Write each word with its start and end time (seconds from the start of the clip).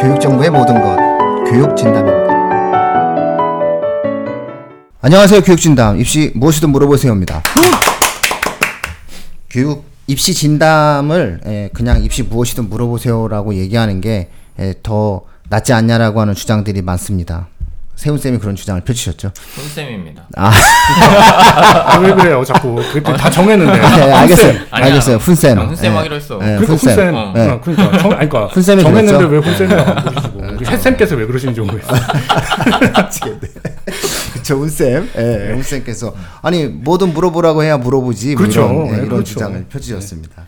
교육정보의 0.00 0.50
모든 0.50 0.80
것, 0.80 0.96
교육진담입니다. 1.50 2.30
안녕하세요, 5.02 5.40
교육진담. 5.42 5.98
입시 6.00 6.32
무엇이든 6.34 6.70
물어보세요입니다. 6.70 7.42
교육 9.50 9.84
입시 10.06 10.32
진담을 10.34 11.40
예, 11.46 11.70
그냥 11.72 12.02
입시 12.02 12.22
무엇이든 12.22 12.68
물어보세요라고 12.68 13.54
얘기하는 13.54 14.00
게 14.00 14.28
더 14.82 15.22
낫지 15.48 15.72
않냐라고 15.72 16.20
하는 16.20 16.34
주장들이 16.34 16.82
많습니다. 16.82 17.48
세훈 17.96 18.16
쌤이 18.16 18.38
그런 18.38 18.56
주장을 18.56 18.80
펼치셨죠. 18.80 19.30
훈쌤입니다. 19.54 20.22
아, 20.36 20.50
아, 21.86 21.98
왜 21.98 22.14
그래요? 22.14 22.42
자꾸 22.46 22.82
그때 22.92 23.12
다 23.12 23.28
정했는데. 23.30 23.72
네, 23.78 24.12
알겠어요. 24.12 24.54
알겠어요. 24.70 25.16
훈쌤. 25.18 25.58
형, 25.58 25.68
훈쌤 25.68 25.96
하기로 25.96 26.16
했어. 26.16 26.34
예, 26.40 26.56
그러니까 26.56 26.72
훈쌤. 26.72 26.88
훈쌤. 26.96 27.14
어. 27.14 27.32
네. 27.34 27.48
어, 27.50 27.60
그러니까 27.60 27.98
정, 27.98 28.12
아니 28.12 28.28
그러니까 28.30 28.46
훈 28.54 28.62
쌤이 28.62 28.82
정했는데 28.82 29.26
그랬죠? 29.26 29.34
왜 29.34 29.38
훈 29.40 29.54
쌤이 29.58 29.74
안 29.74 30.04
부르시고 30.04 30.38
우리 30.56 30.66
햇쌤께서 30.66 31.16
왜 31.16 31.26
그러시는지 31.26 31.60
모르겠어요. 31.60 32.00
미치겠네. 33.04 33.40
그쵸, 34.32 34.56
훈쌤. 34.58 35.10
예, 35.18 35.52
훈 35.52 35.62
쌤께서. 35.62 36.14
아니, 36.40 36.66
뭐든 36.68 37.12
물어보라고 37.12 37.62
해야 37.62 37.76
물어보지. 37.76 38.28
뭐 38.34 38.36
그렇죠. 38.36 38.60
이런, 38.60 38.86
예, 38.86 38.90
네, 38.92 38.96
이런 38.98 39.08
그렇죠. 39.10 39.24
주장을 39.24 39.66
펼치셨습니다. 39.68 40.46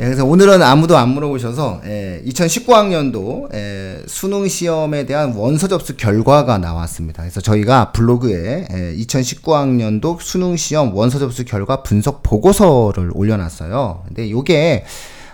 예, 0.00 0.04
그래서 0.04 0.24
오늘은 0.24 0.62
아무도 0.62 0.96
안 0.96 1.08
물어보셔서, 1.08 1.80
예, 1.86 2.22
2019학년도, 2.24 3.52
예, 3.52 4.02
수능 4.06 4.46
시험에 4.46 5.06
대한 5.06 5.32
원서 5.34 5.66
접수 5.66 5.96
결과가 5.96 6.58
나왔습니다. 6.58 7.24
그래서 7.24 7.40
저희가 7.40 7.90
블로그에, 7.90 8.68
예, 8.70 8.94
2019학년도 8.96 10.18
수능 10.20 10.56
시험 10.56 10.94
원서 10.94 11.18
접수 11.18 11.44
결과 11.44 11.82
분석 11.82 12.22
보고서를 12.22 13.10
올려놨어요. 13.12 14.04
근데 14.06 14.30
요게, 14.30 14.84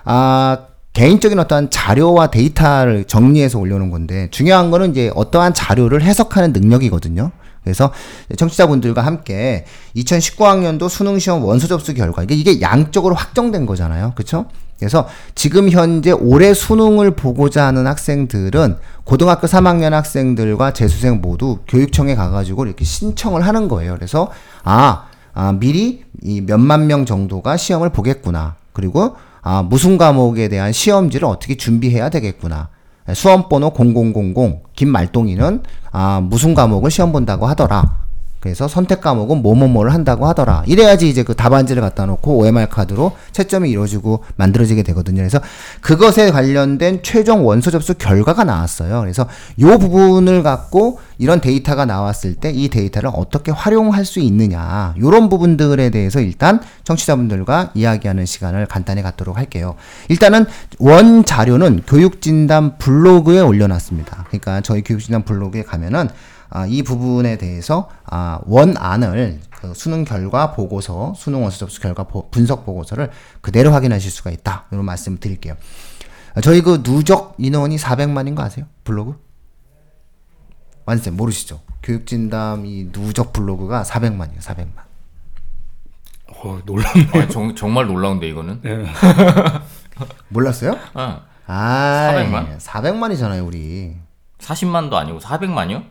아, 0.04 0.58
개인적인 0.94 1.38
어떠한 1.40 1.70
자료와 1.70 2.30
데이터를 2.30 3.04
정리해서 3.04 3.58
올려놓은 3.58 3.90
건데 3.90 4.28
중요한 4.30 4.70
거는 4.70 4.92
이제 4.92 5.10
어떠한 5.14 5.52
자료를 5.52 6.02
해석하는 6.02 6.52
능력이거든요. 6.52 7.32
그래서 7.64 7.90
청취자분들과 8.36 9.02
함께 9.02 9.64
2019학년도 9.96 10.88
수능 10.88 11.18
시험 11.18 11.44
원서 11.44 11.66
접수 11.66 11.94
결과 11.94 12.22
이게 12.22 12.34
이게 12.34 12.60
양적으로 12.60 13.14
확정된 13.14 13.66
거잖아요. 13.66 14.12
그렇죠? 14.14 14.46
그래서 14.78 15.08
지금 15.34 15.70
현재 15.70 16.10
올해 16.10 16.52
수능을 16.52 17.12
보고자 17.12 17.66
하는 17.66 17.86
학생들은 17.86 18.76
고등학교 19.04 19.46
3학년 19.46 19.90
학생들과 19.90 20.72
재수생 20.72 21.20
모두 21.20 21.60
교육청에 21.68 22.14
가가지고 22.14 22.66
이렇게 22.66 22.84
신청을 22.84 23.46
하는 23.46 23.68
거예요. 23.68 23.94
그래서 23.94 24.30
아, 24.62 25.06
아 25.32 25.52
미리 25.52 26.04
이 26.22 26.40
몇만 26.40 26.86
명 26.86 27.06
정도가 27.06 27.56
시험을 27.56 27.90
보겠구나. 27.90 28.56
그리고 28.72 29.16
아, 29.42 29.62
무슨 29.62 29.98
과목에 29.98 30.48
대한 30.48 30.72
시험지를 30.72 31.26
어떻게 31.26 31.56
준비해야 31.56 32.08
되겠구나. 32.08 32.68
수험번호 33.12 33.70
0000 33.70 34.62
김말동이는 34.74 35.62
아, 35.92 36.20
무슨 36.22 36.54
과목을 36.54 36.90
시험 36.90 37.12
본다고 37.12 37.46
하더라. 37.46 38.04
그래서 38.44 38.68
선택 38.68 39.00
과목은 39.00 39.40
뭐뭐뭐를 39.40 39.94
한다고 39.94 40.26
하더라. 40.26 40.64
이래야지 40.66 41.08
이제 41.08 41.22
그 41.22 41.34
답안지를 41.34 41.80
갖다 41.80 42.04
놓고 42.04 42.40
OMR 42.40 42.66
카드로 42.68 43.12
채점이 43.32 43.70
이루어지고 43.70 44.22
만들어지게 44.36 44.82
되거든요. 44.82 45.22
그래서 45.22 45.40
그것에 45.80 46.30
관련된 46.30 47.02
최종 47.02 47.46
원서 47.46 47.70
접수 47.70 47.94
결과가 47.94 48.44
나왔어요. 48.44 49.00
그래서 49.00 49.26
요 49.60 49.78
부분을 49.78 50.42
갖고 50.42 50.98
이런 51.18 51.40
데이터가 51.40 51.84
나왔을 51.84 52.34
때 52.34 52.50
이 52.50 52.68
데이터를 52.68 53.10
어떻게 53.14 53.50
활용할 53.52 54.04
수 54.04 54.20
있느냐. 54.20 54.94
요런 54.98 55.28
부분들에 55.28 55.90
대해서 55.90 56.20
일단 56.20 56.60
청취자분들과 56.84 57.70
이야기하는 57.74 58.26
시간을 58.26 58.66
간단히 58.66 59.02
갖도록 59.02 59.36
할게요. 59.36 59.74
일단은 60.08 60.46
원 60.78 61.24
자료는 61.24 61.82
교육진담 61.86 62.78
블로그에 62.78 63.40
올려놨습니다. 63.40 64.24
그러니까 64.28 64.60
저희 64.60 64.82
교육진담 64.82 65.22
블로그에 65.22 65.62
가면은 65.62 66.08
아, 66.50 66.66
이 66.66 66.82
부분에 66.82 67.36
대해서 67.38 67.88
아, 68.04 68.38
원안을 68.46 69.40
그 69.50 69.72
수능 69.74 70.04
결과 70.04 70.52
보고서, 70.52 71.14
수능 71.16 71.42
원서 71.42 71.58
접수 71.58 71.80
결과 71.80 72.04
보- 72.04 72.28
분석 72.30 72.64
보고서를 72.66 73.10
그대로 73.40 73.72
확인하실 73.72 74.10
수가 74.10 74.30
있다. 74.30 74.64
이런 74.70 74.84
말씀 74.84 75.18
드릴게요. 75.18 75.54
아, 76.34 76.40
저희 76.40 76.60
그 76.60 76.82
누적 76.82 77.34
인원이 77.38 77.76
400만인 77.76 78.34
거 78.36 78.42
아세요? 78.44 78.66
블로그? 78.84 79.16
완쌤 80.86 81.16
모르시죠? 81.16 81.60
교육진담 81.82 82.66
이 82.66 82.90
누적 82.92 83.32
블로그가 83.32 83.82
400만이에요. 83.82 84.38
400만. 84.38 84.84
어, 86.36 86.60
놀랍네. 86.64 87.08
아, 87.14 87.28
정, 87.28 87.54
정말 87.54 87.86
놀라운데 87.86 88.28
이거는. 88.28 88.60
예. 88.64 88.86
몰랐어요? 90.28 90.78
아, 90.94 91.22
아, 91.46 92.10
400만? 92.12 92.58
400만이잖아요, 92.58 93.46
우리. 93.46 93.96
40만도 94.38 94.94
아니고 94.94 95.20
400만이요? 95.20 95.84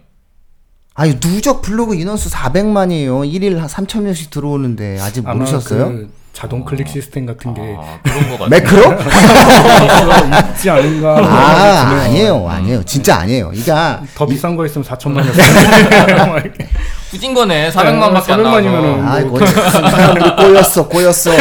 아니 0.96 1.20
누적 1.20 1.62
블로그 1.64 1.96
인원수 1.96 2.30
400만이에요. 2.30 3.28
1일 3.28 3.58
한 3.58 3.68
3천 3.68 4.02
명씩 4.04 4.30
들어오는데 4.30 5.00
아직 5.00 5.22
모르셨어요? 5.28 5.88
그 5.88 6.14
자동 6.34 6.66
클릭 6.66 6.88
시스템 6.88 7.28
같은 7.28 7.54
게 7.54 7.62
아, 7.80 8.00
그런 8.02 8.28
거 8.30 8.38
같아. 8.38 8.50
매크로? 8.50 8.98
있지 10.56 10.68
않은가. 10.70 11.18
아, 11.20 12.02
아니에요, 12.06 12.50
아니에요. 12.50 12.84
진짜 12.84 13.18
아니에요. 13.20 13.50
그러니까 13.50 14.02
더 14.16 14.26
비싼 14.26 14.56
거 14.56 14.66
있으면 14.66 14.84
4천만이었어요. 14.86 16.52
꾸진 17.12 17.36
거네. 17.36 17.70
400만밖에 17.70 18.32
안 18.32 18.44
400만 18.44 18.64
이면은 18.66 19.06
나와서. 19.06 19.18
아, 19.18 19.20
뭐- 19.22 19.30
뭐 19.40 19.46
참, 19.46 19.90
사람들이 19.90 20.36
꼬였어, 20.36 20.88
꼬였어. 20.90 21.32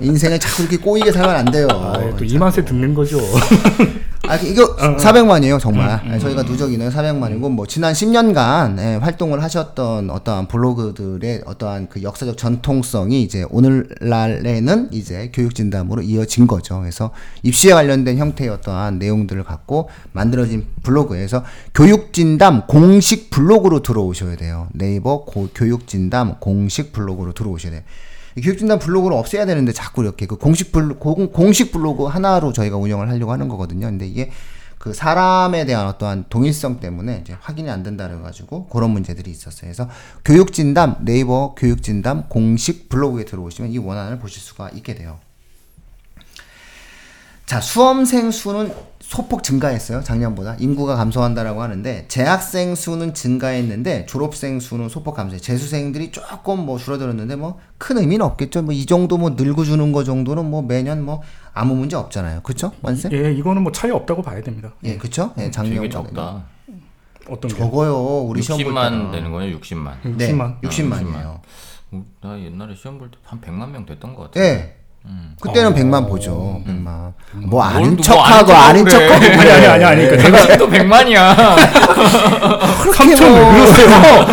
인생을 0.00 0.40
자꾸 0.40 0.62
이렇게 0.62 0.76
꼬이게 0.78 1.12
살면 1.12 1.36
안 1.36 1.44
돼요. 1.44 1.68
아, 1.70 1.92
또 2.18 2.24
이만세 2.24 2.64
듣는 2.64 2.92
거죠. 2.94 3.18
아, 4.28 4.36
이거 4.36 4.76
400만이에요, 4.76 5.58
정말. 5.58 6.00
예, 6.06 6.18
저희가 6.18 6.44
누적 6.44 6.72
인원 6.72 6.90
400만이고, 6.90 7.50
뭐, 7.50 7.66
지난 7.66 7.92
10년간 7.92 8.78
예, 8.78 8.94
활동을 8.96 9.42
하셨던 9.42 10.10
어떠한 10.10 10.46
블로그들의 10.46 11.42
어떠한 11.44 11.88
그 11.88 12.02
역사적 12.02 12.36
전통성이 12.38 13.22
이제 13.22 13.44
오늘날에는 13.50 14.90
이제 14.92 15.30
교육진담으로 15.34 16.02
이어진 16.02 16.46
거죠. 16.46 16.78
그래서 16.80 17.10
입시에 17.42 17.72
관련된 17.72 18.16
형태의 18.16 18.50
어떠한 18.50 18.98
내용들을 19.00 19.42
갖고 19.42 19.90
만들어진 20.12 20.66
블로그에서 20.84 21.44
교육진담 21.74 22.66
공식 22.68 23.30
블로그로 23.30 23.82
들어오셔야 23.82 24.36
돼요. 24.36 24.68
네이버 24.72 25.24
고, 25.24 25.48
교육진담 25.54 26.36
공식 26.38 26.92
블로그로 26.92 27.32
들어오셔야 27.32 27.72
돼요. 27.72 27.82
이 28.36 28.40
교육진단 28.40 28.78
블로그를 28.78 29.16
없애야 29.16 29.46
되는데 29.46 29.72
자꾸 29.72 30.02
이렇게 30.02 30.26
그 30.26 30.36
공식 30.36 30.72
블로, 30.72 30.96
공, 30.98 31.30
공식 31.30 31.72
블로그 31.72 32.04
하나로 32.04 32.52
저희가 32.52 32.76
운영을 32.76 33.08
하려고 33.08 33.32
하는 33.32 33.48
거거든요. 33.48 33.86
근데 33.86 34.06
이게 34.06 34.30
그 34.78 34.92
사람에 34.92 35.64
대한 35.64 35.86
어떠한 35.86 36.24
동일성 36.28 36.80
때문에 36.80 37.20
이제 37.22 37.36
확인이 37.40 37.70
안 37.70 37.84
된다 37.84 38.08
그래가지고 38.08 38.66
그런 38.66 38.90
문제들이 38.90 39.30
있었어요. 39.30 39.62
그래서 39.62 39.88
교육진담 40.24 41.04
네이버 41.04 41.54
교육진담 41.56 42.28
공식 42.28 42.88
블로그에 42.88 43.24
들어오시면 43.24 43.70
이 43.70 43.78
원안을 43.78 44.18
보실 44.18 44.42
수가 44.42 44.70
있게 44.70 44.96
돼요. 44.96 45.20
자, 47.46 47.60
수험생 47.60 48.30
수는 48.30 48.72
소폭 49.12 49.42
증가했어요. 49.42 50.02
작년보다. 50.02 50.56
인구가 50.58 50.96
감소한다라고 50.96 51.60
하는데 51.60 52.06
재학생 52.08 52.74
수는 52.74 53.12
증가했는데 53.12 54.06
졸업생 54.06 54.58
수는 54.58 54.88
소폭 54.88 55.16
감소해. 55.16 55.38
재수생들이 55.38 56.12
조금 56.12 56.60
뭐 56.64 56.78
줄어들었는데 56.78 57.36
뭐 57.36 57.58
큰 57.76 57.98
의미는 57.98 58.24
없겠죠. 58.24 58.62
뭐 58.62 58.72
이 58.72 58.86
정도 58.86 59.18
뭐 59.18 59.30
늙어 59.36 59.64
주는 59.64 59.92
거 59.92 60.02
정도는 60.02 60.48
뭐 60.48 60.62
매년 60.62 61.04
뭐 61.04 61.20
아무 61.52 61.74
문제 61.74 61.94
없잖아요. 61.94 62.40
그렇죠? 62.40 62.72
완쌤? 62.80 63.12
예, 63.12 63.32
이거는 63.34 63.62
뭐 63.62 63.70
차이 63.70 63.90
없다고 63.90 64.22
봐야 64.22 64.40
됩니다. 64.40 64.72
예, 64.84 64.96
그렇죠? 64.96 65.34
예, 65.36 65.50
작년 65.50 65.90
적다. 65.90 66.44
어떤 67.28 67.50
게? 67.50 67.58
적어요. 67.58 67.94
우리 68.22 68.40
시험 68.40 68.62
볼 68.62 68.72
60만 68.72 68.88
때는. 68.90 69.10
되는 69.10 69.30
거예요, 69.30 69.58
60만. 69.58 69.92
네, 70.16 70.32
60만. 70.32 70.60
60만이에요. 70.62 71.40
어, 71.92 72.04
나 72.22 72.40
옛날에 72.40 72.74
시험 72.74 72.98
볼 72.98 73.10
때 73.10 73.18
한 73.24 73.40
100만 73.42 73.68
명 73.70 73.84
됐던 73.84 74.14
것 74.14 74.30
같아. 74.30 74.40
예. 74.40 74.76
그때는 75.40 75.74
100만 75.74 76.08
보죠. 76.08 76.62
100만. 76.66 77.12
뭐 77.34 77.62
아는 77.62 77.80
뭘, 77.80 77.90
뭐 77.94 78.02
척하고 78.02 78.52
아는 78.52 78.80
아는 78.80 78.88
척하고 78.88 79.08
척하고 79.08 79.38
그래. 79.38 79.50
아니 79.52 79.66
아니 79.66 79.66
아니 79.66 79.84
아니. 79.84 80.04
그러니까 80.04 80.28
내가 80.30 80.44
내가 80.44 80.56
또 80.58 80.68
100만이야. 80.68 82.92
삼촌 82.94 83.32
왜 83.32 83.52
그러세요? 83.52 84.26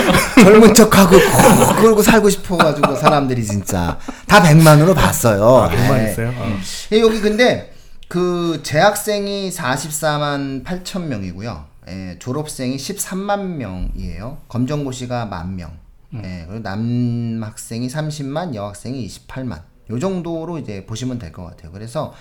젊은 0.43 0.73
척하고 0.73 1.17
콕 1.17 1.75
그러고 1.77 2.01
살고 2.01 2.29
싶어 2.29 2.57
가지고 2.57 2.95
사람들이 2.95 3.43
진짜 3.43 3.97
다 4.27 4.41
100만으로 4.43 4.93
봤어요. 4.93 5.43
아, 5.43 5.69
100만 5.69 5.97
네. 5.97 6.11
있어요. 6.11 6.33
어. 6.35 6.57
예, 6.91 6.99
여기 6.99 7.21
근데 7.21 7.73
그 8.07 8.59
재학생이 8.63 9.49
44만 9.49 10.63
8천 10.63 11.03
명이고요. 11.03 11.65
예, 11.89 12.17
졸업생이 12.19 12.77
13만 12.77 13.39
명이에요. 13.55 14.37
검정고시가 14.47 15.25
만 15.25 15.55
명. 15.55 15.71
예, 16.15 16.45
그리고 16.47 16.61
남학생이 16.63 17.87
30만, 17.87 18.55
여학생이 18.55 19.07
28만. 19.07 19.59
요 19.89 19.99
정도로 19.99 20.57
이제 20.59 20.85
보시면 20.85 21.19
될 21.19 21.31
것 21.31 21.43
같아요. 21.45 21.71
그래서 21.71 22.13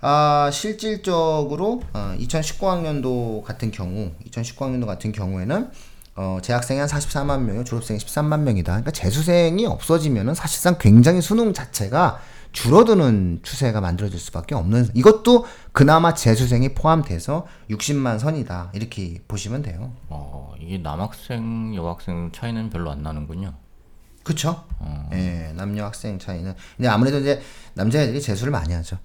아, 0.00 0.48
실질적으로 0.52 1.82
어, 1.92 2.14
2019학년도 2.18 3.42
같은 3.42 3.70
경우, 3.70 4.12
2019학년도 4.30 4.86
같은 4.86 5.10
경우에는 5.12 5.70
어, 6.16 6.38
재학생이 6.42 6.78
한 6.80 6.88
44만 6.88 7.40
명이고 7.42 7.64
졸업생이 7.64 7.98
13만 7.98 8.40
명이다. 8.40 8.72
그러니까 8.72 8.90
재수생이 8.90 9.66
없어지면은 9.66 10.34
사실상 10.34 10.76
굉장히 10.78 11.20
수능 11.20 11.52
자체가 11.52 12.20
줄어드는 12.52 13.40
추세가 13.42 13.80
만들어질 13.80 14.18
수밖에 14.18 14.54
없는 14.54 14.88
이것도 14.94 15.44
그나마 15.72 16.14
재수생이 16.14 16.74
포함돼서 16.74 17.46
60만 17.70 18.18
선이다 18.18 18.70
이렇게 18.74 19.20
보시면 19.28 19.62
돼요. 19.62 19.92
어, 20.08 20.54
이게 20.60 20.78
남학생, 20.78 21.74
여학생 21.76 22.30
차이는 22.32 22.70
별로 22.70 22.90
안 22.90 23.02
나는군요. 23.02 23.52
그쵸? 24.24 24.64
예, 25.12 25.47
남녀 25.58 25.84
학생 25.84 26.18
차이는. 26.18 26.54
근데 26.76 26.88
아무래도 26.88 27.18
이제 27.18 27.42
남자애들이 27.74 28.20
재수를 28.22 28.50
많이 28.52 28.72
하죠. 28.72 28.96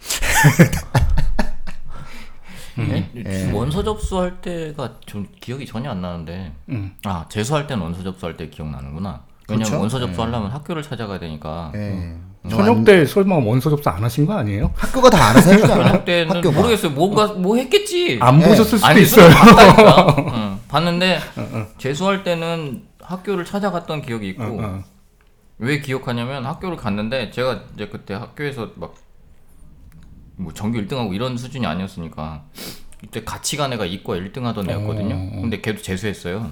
예? 2.79 3.51
원서 3.51 3.83
접수할 3.83 4.41
때가 4.41 4.94
좀 5.05 5.27
기억이 5.41 5.65
전혀 5.65 5.89
안 5.91 6.01
나는데. 6.01 6.53
아, 7.03 7.25
재수할 7.29 7.67
때는 7.67 7.83
원서 7.83 8.01
접수할 8.03 8.38
때 8.38 8.50
기억나는구나. 8.50 9.21
왜냐면 9.50 9.65
그렇죠? 9.67 9.79
원서 9.81 10.00
접수하려면 10.00 10.51
학교를 10.51 10.81
찾아가야 10.81 11.19
되니까. 11.19 11.71
예. 11.75 12.15
현역 12.50 12.83
때 12.83 13.05
설마 13.05 13.35
원서 13.38 13.69
접수 13.69 13.89
안 13.89 14.03
하신 14.03 14.25
거 14.25 14.33
아니에요? 14.33 14.71
학교가 14.75 15.09
다 15.09 15.29
알아서 15.29 15.51
해주잖아. 15.51 15.83
저녁 15.85 16.05
때는 16.05 16.35
학교가. 16.38 16.55
모르겠어요. 16.57 16.91
뭔가 16.91 17.27
뭐 17.27 17.55
했겠지. 17.57 18.17
안 18.21 18.39
네. 18.39 18.47
보셨을 18.47 18.77
수도 18.77 18.85
아니, 18.88 19.01
있어요. 19.01 19.29
봤다니까. 19.29 20.15
응, 20.33 20.59
봤는데 20.67 21.19
재수할 21.77 22.23
때는 22.23 22.83
학교를 23.01 23.45
찾아갔던 23.45 24.01
기억이 24.01 24.29
있고 24.29 24.44
어, 24.44 24.57
어. 24.59 24.83
왜 25.59 25.79
기억하냐면 25.79 26.45
학교를 26.45 26.77
갔는데 26.77 27.31
제가 27.31 27.63
이제 27.75 27.88
그때 27.88 28.13
학교에서 28.13 28.71
막 28.75 28.94
뭐 30.35 30.51
전교 30.53 30.79
1등하고 30.79 31.13
이런 31.13 31.38
수준이 31.38 31.65
아니었으니까 31.65 32.44
이때 33.03 33.23
같이 33.23 33.57
간 33.57 33.73
애가 33.73 33.85
이과 33.85 34.15
1등 34.15 34.44
하던 34.44 34.69
애였거든요. 34.69 35.15
어, 35.15 35.38
어. 35.38 35.41
근데 35.41 35.61
걔도 35.61 35.81
재수했어요. 35.81 36.50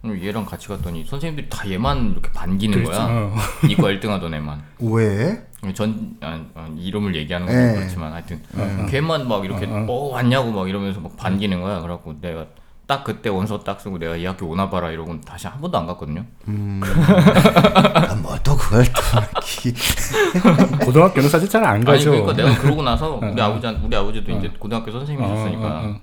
그럼 0.00 0.22
얘랑 0.22 0.46
같이 0.46 0.68
갔더니 0.68 1.04
선생님들이 1.04 1.48
다 1.50 1.68
얘만 1.68 2.12
이렇게 2.12 2.30
반기는 2.32 2.82
그렇죠. 2.82 2.92
거야. 2.92 3.06
어. 3.10 3.34
이과 3.68 3.88
1등 3.88 4.06
하던 4.08 4.32
애만. 4.34 4.62
왜? 4.80 5.46
전 5.74 6.16
아, 6.22 6.42
아, 6.54 6.70
이름을 6.78 7.14
얘기하는 7.16 7.46
건 7.46 7.54
네. 7.54 7.74
그렇지만 7.74 8.12
하여튼 8.14 8.40
걔만 8.88 9.28
막 9.28 9.44
이렇게 9.44 9.66
어 9.66 10.08
왔냐고 10.10 10.52
막 10.52 10.68
이러면서 10.68 11.00
막 11.00 11.16
반기는 11.16 11.60
거야. 11.60 11.80
그래갖고 11.80 12.18
내가 12.20 12.46
딱 12.90 13.04
그때 13.04 13.28
원서 13.28 13.60
딱 13.60 13.80
쓰고 13.80 13.98
내가 13.98 14.16
이 14.16 14.26
학교 14.26 14.48
오나 14.48 14.68
봐라 14.68 14.90
이러고 14.90 15.20
다시 15.20 15.46
한 15.46 15.60
번도 15.60 15.78
안 15.78 15.86
갔거든요. 15.86 16.24
아, 16.44 18.14
뭐또 18.16 18.56
그걸 18.56 18.84
또. 18.84 19.00
고등학교는 20.84 21.28
사실 21.28 21.48
잘 21.48 21.62
안 21.62 21.76
아니 21.76 21.84
가죠. 21.84 22.10
그러니까 22.10 22.32
내가 22.32 22.58
그러고 22.58 22.82
나서 22.82 23.20
우리 23.22 23.40
아버지 23.40 23.64
우리 23.84 23.94
아버지도 23.94 24.32
이제 24.32 24.50
고등학교 24.58 24.90
어, 24.90 24.94
선생님이셨으니까 24.94 25.66
어, 25.68 25.82
어. 25.84 26.00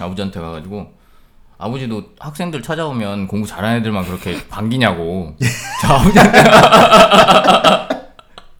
아버지한테 0.00 0.40
가가지고 0.40 0.86
아버지도 1.58 2.04
학생들 2.18 2.62
찾아오면 2.62 3.26
공부 3.28 3.46
잘하는 3.46 3.80
애들만 3.80 4.06
그렇게 4.06 4.38
반기냐고. 4.48 5.36
저 5.82 5.92
아버지한테 5.92 6.38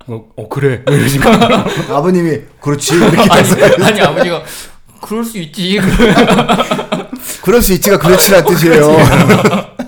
어, 0.08 0.24
어, 0.36 0.48
그래. 0.50 0.84
아버님이 1.90 2.40
그렇지 2.60 2.94
이렇게 2.94 3.16
아니, 3.20 3.84
아니 3.84 4.00
아버지가 4.02 4.42
그럴 5.00 5.24
수 5.24 5.38
있지. 5.38 5.78
그럴 7.42 7.62
수 7.62 7.72
있지가 7.74 7.98
그렇지란 7.98 8.44
뜻이에요. 8.44 8.96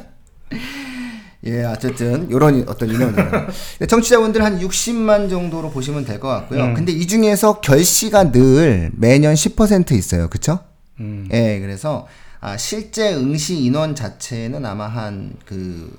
예, 1.46 1.64
어쨌든 1.64 2.28
이런 2.30 2.64
어떤 2.68 2.90
인원들. 2.90 3.86
청취자분들 3.88 4.44
한 4.44 4.58
60만 4.60 5.30
정도로 5.30 5.70
보시면 5.70 6.04
될 6.04 6.20
것 6.20 6.28
같고요. 6.28 6.74
근데 6.74 6.92
이 6.92 7.06
중에서 7.06 7.60
결시가 7.60 8.30
늘 8.30 8.90
매년 8.94 9.32
10% 9.34 9.92
있어요, 9.92 10.28
그렇죠? 10.28 10.58
음. 11.00 11.26
예, 11.32 11.58
그래서 11.60 12.06
아, 12.42 12.56
실제 12.58 13.14
응시 13.14 13.56
인원 13.64 13.94
자체는 13.94 14.64
아마 14.66 14.86
한 14.86 15.32
그 15.46 15.90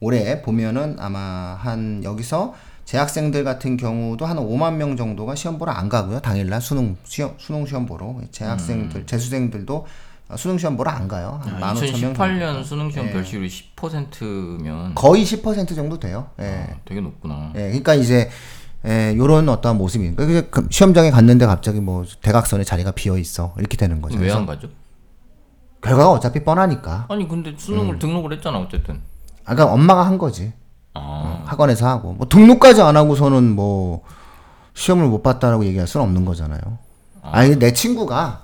올해 0.00 0.42
보면은 0.42 0.94
아마 1.00 1.58
한 1.60 2.02
여기서 2.04 2.54
재학생들 2.92 3.44
같은 3.44 3.76
경우도 3.76 4.24
한 4.24 4.38
5만 4.38 4.76
명 4.76 4.96
정도가 4.96 5.34
시험 5.34 5.58
보러 5.58 5.72
안 5.72 5.90
가고요. 5.90 6.20
당일날 6.20 6.62
수능 6.62 6.96
시험 7.04 7.34
수능 7.36 7.66
시험 7.66 7.84
보러 7.84 8.16
재학생들 8.30 9.04
재수생들도 9.04 9.86
어, 10.30 10.36
수능 10.38 10.56
시험 10.56 10.78
보러 10.78 10.90
안 10.90 11.06
가요. 11.06 11.38
한 11.44 11.74
15,000명 11.76 12.14
2018년 12.16 12.64
수능 12.64 12.86
예. 12.86 12.90
시험 12.92 13.10
별시율이 13.12 13.46
10%면 13.76 14.94
거의 14.94 15.22
10% 15.26 15.76
정도 15.76 16.00
돼요. 16.00 16.30
예. 16.40 16.76
되게 16.86 17.02
높구나. 17.02 17.52
예, 17.56 17.64
그러니까 17.64 17.92
이제 17.92 18.30
예, 18.86 19.14
요런 19.18 19.50
어떠한 19.50 19.76
모습이 19.76 20.14
그러니까 20.14 20.48
그 20.48 20.66
시험장에 20.70 21.10
갔는데 21.10 21.44
갑자기 21.44 21.80
뭐 21.82 22.06
대각선에 22.22 22.64
자리가 22.64 22.92
비어 22.92 23.18
있어 23.18 23.54
이렇게 23.58 23.76
되는 23.76 24.00
거죠. 24.00 24.18
왜 24.18 24.30
안 24.32 24.46
가죠? 24.46 24.66
결과가 25.82 26.10
어차피 26.12 26.42
뻔하니까. 26.42 27.04
아니 27.10 27.28
근데 27.28 27.54
수능을 27.54 27.96
음. 27.96 27.98
등록을 27.98 28.32
했잖아 28.32 28.58
어쨌든. 28.60 29.02
아까 29.44 29.66
엄마가 29.66 30.06
한 30.06 30.16
거지. 30.16 30.54
아, 31.00 31.42
학원에서 31.46 31.86
하고 31.88 32.12
뭐 32.14 32.26
등록까지 32.28 32.82
안 32.82 32.96
하고서는 32.96 33.54
뭐 33.54 34.02
시험을 34.74 35.06
못 35.06 35.22
봤다라고 35.22 35.64
얘기할 35.66 35.86
수는 35.86 36.04
없는 36.06 36.24
거잖아요. 36.24 36.60
아니 37.22 37.56
내 37.58 37.72
친구가 37.72 38.40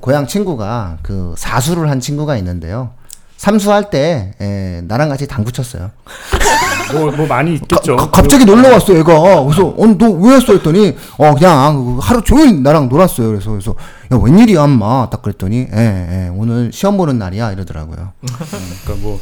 고향 0.00 0.26
친구가 0.26 0.98
그 1.02 1.34
사수를 1.36 1.90
한 1.90 2.00
친구가 2.00 2.36
있는데요. 2.38 2.90
삼수할 3.36 3.90
때 3.90 4.34
예, 4.40 4.82
나랑 4.86 5.08
같이 5.08 5.26
당구 5.26 5.50
쳤어요. 5.50 5.90
뭐, 6.92 7.10
뭐 7.10 7.26
많이 7.26 7.54
있겠죠. 7.54 7.96
가- 7.96 8.10
갑자기 8.10 8.44
놀러 8.44 8.70
왔어 8.70 8.94
얘가. 8.94 9.12
그래서 9.44 9.66
어 9.76 9.86
너왜 9.86 10.34
왔어 10.34 10.52
했더니 10.52 10.96
어 11.18 11.34
그냥 11.34 11.98
하루 12.00 12.22
종일 12.22 12.62
나랑 12.62 12.88
놀았어요. 12.88 13.28
그래서 13.28 13.50
그래서 13.50 13.74
야 14.12 14.16
웬일이야 14.16 14.62
엄마 14.62 15.08
딱 15.10 15.22
그랬더니 15.22 15.68
예, 15.72 15.76
예 15.76 16.28
오늘 16.34 16.70
시험 16.72 16.96
보는 16.96 17.18
날이야 17.18 17.52
이러더라고요. 17.52 18.12
그러니까 18.20 18.94
뭐 19.02 19.20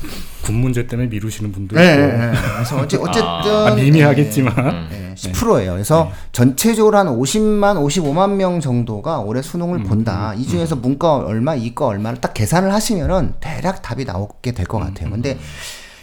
군 0.50 0.56
문제 0.56 0.86
때문에 0.86 1.08
미루시는 1.08 1.52
분도 1.52 1.76
예, 1.80 1.92
있고. 1.92 2.02
예, 2.02 2.06
예. 2.06 2.32
그래서 2.54 2.76
어째, 2.78 2.96
어쨌든 2.96 3.22
아, 3.66 3.74
미미하겠지만. 3.74 4.88
예, 4.90 5.14
10%예요. 5.14 5.72
그래서 5.72 6.10
전체적으로 6.32 6.98
한 6.98 7.06
50만, 7.06 7.76
55만 7.76 8.34
명 8.34 8.58
정도가 8.60 9.20
올해 9.20 9.42
수능을 9.42 9.84
본다. 9.84 10.34
이 10.34 10.44
중에서 10.46 10.76
문과 10.76 11.16
얼마, 11.18 11.54
이과 11.54 11.86
얼마를 11.86 12.20
딱 12.20 12.34
계산을 12.34 12.72
하시면은 12.72 13.34
대략 13.40 13.82
답이 13.82 14.04
나오게 14.04 14.52
될 14.52 14.66
것 14.66 14.78
같아요. 14.78 15.10
근데 15.10 15.38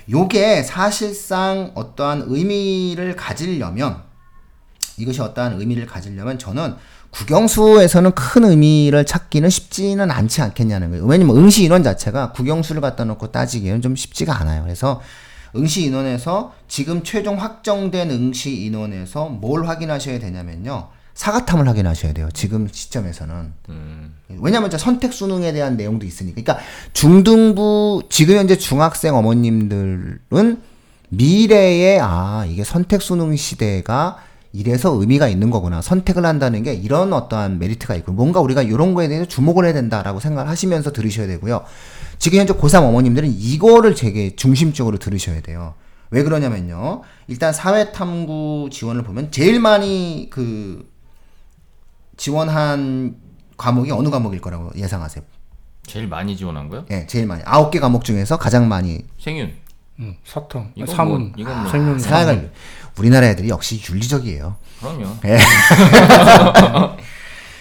요게 0.10 0.64
사실상 0.64 1.72
어떠한 1.76 2.26
의미를 2.28 3.16
가지려면 3.16 4.04
이것이 4.98 5.22
어떠한 5.22 5.60
의미를 5.60 5.86
가지려면 5.86 6.40
저는 6.40 6.76
국영수에서는 7.18 8.12
큰 8.12 8.44
의미를 8.46 9.06
찾기는 9.06 9.50
쉽지는 9.50 10.12
않지 10.12 10.42
않겠냐는 10.42 10.92
거예요. 10.92 11.06
왜냐면 11.06 11.36
응시 11.36 11.64
인원 11.64 11.82
자체가 11.82 12.32
국영수를 12.34 12.80
갖다 12.80 13.06
놓고 13.06 13.32
따지기에는 13.32 13.82
좀 13.82 13.96
쉽지가 13.96 14.40
않아요. 14.42 14.64
그래서 14.64 15.02
응시 15.56 15.86
인원에서 15.86 16.54
지금 16.68 17.04
최종 17.04 17.42
확정된 17.42 18.12
응시 18.12 18.66
인원에서 18.66 19.30
뭘 19.30 19.68
확인하셔야 19.68 20.20
되냐면요. 20.20 20.90
사과탐을 21.16 21.68
확인하셔야 21.68 22.14
돼요. 22.14 22.30
지금 22.34 22.68
시점에서는. 22.72 23.54
음, 23.70 24.16
왜냐면 24.40 24.70
저 24.70 24.78
선택 24.78 25.14
수능에 25.14 25.52
대한 25.52 25.76
내용도 25.76 26.06
있으니까. 26.06 26.40
그러니까 26.40 26.64
중등부 26.94 28.04
지금 28.10 28.36
현재 28.36 28.56
중학생 28.56 29.16
어머님들은 29.16 30.62
미래에 31.10 32.00
아 32.00 32.46
이게 32.48 32.64
선택 32.64 33.02
수능 33.02 33.36
시대가 33.36 34.18
이래서 34.54 34.92
의미가 34.92 35.28
있는 35.28 35.50
거구나. 35.50 35.82
선택을 35.82 36.26
한다는 36.26 36.64
게 36.64 36.74
이런 36.74 37.14
어떠한 37.14 37.60
메리트가 37.60 37.96
있고 37.96 38.12
뭔가 38.12 38.40
우리가 38.40 38.64
이런 38.64 38.94
거에 38.94 39.08
대해서 39.08 39.28
주목을 39.28 39.66
해야 39.66 39.74
된다라고 39.74 40.20
생각을 40.20 40.50
하시면서 40.50 40.92
들으셔야 40.92 41.28
되고요. 41.28 41.64
지금 42.18 42.40
현재 42.40 42.54
고3 42.54 42.84
어머님들은 42.84 43.30
이거를 43.30 43.94
되게 43.96 44.36
중심적으로 44.36 44.98
들으셔야 44.98 45.42
돼요. 45.42 45.76
왜 46.10 46.24
그러냐면요. 46.24 47.02
일단 47.28 47.52
사회탐구 47.52 48.70
지원을 48.72 49.04
보면 49.04 49.32
제일 49.32 49.60
많이 49.60 50.30
그 50.32 50.90
지원한 52.16 53.16
과목이 53.58 53.92
어느 53.92 54.10
과목일 54.10 54.40
거라고 54.42 54.72
예상하세요? 54.76 55.24
제일 55.86 56.08
많이 56.08 56.36
지원한 56.36 56.70
거요? 56.70 56.86
예, 56.92 57.06
제일 57.08 57.26
많이. 57.28 57.42
아홉 57.46 57.72
개 57.72 57.80
과목 57.80 58.04
중에서 58.04 58.38
가장 58.38 58.68
많이 58.68 59.06
생윤. 59.20 59.54
음, 60.00 60.16
사탐, 60.26 60.72
이건 60.76 60.96
사문, 60.96 61.20
뭐- 61.22 61.32
이건 61.38 61.62
뭐- 61.64 61.72
생명, 61.72 61.98
생각을 62.00 62.52
우리나라 62.98 63.28
애들이 63.28 63.50
역시 63.50 63.82
윤리적이에요. 63.90 64.56
그럼요. 64.80 65.06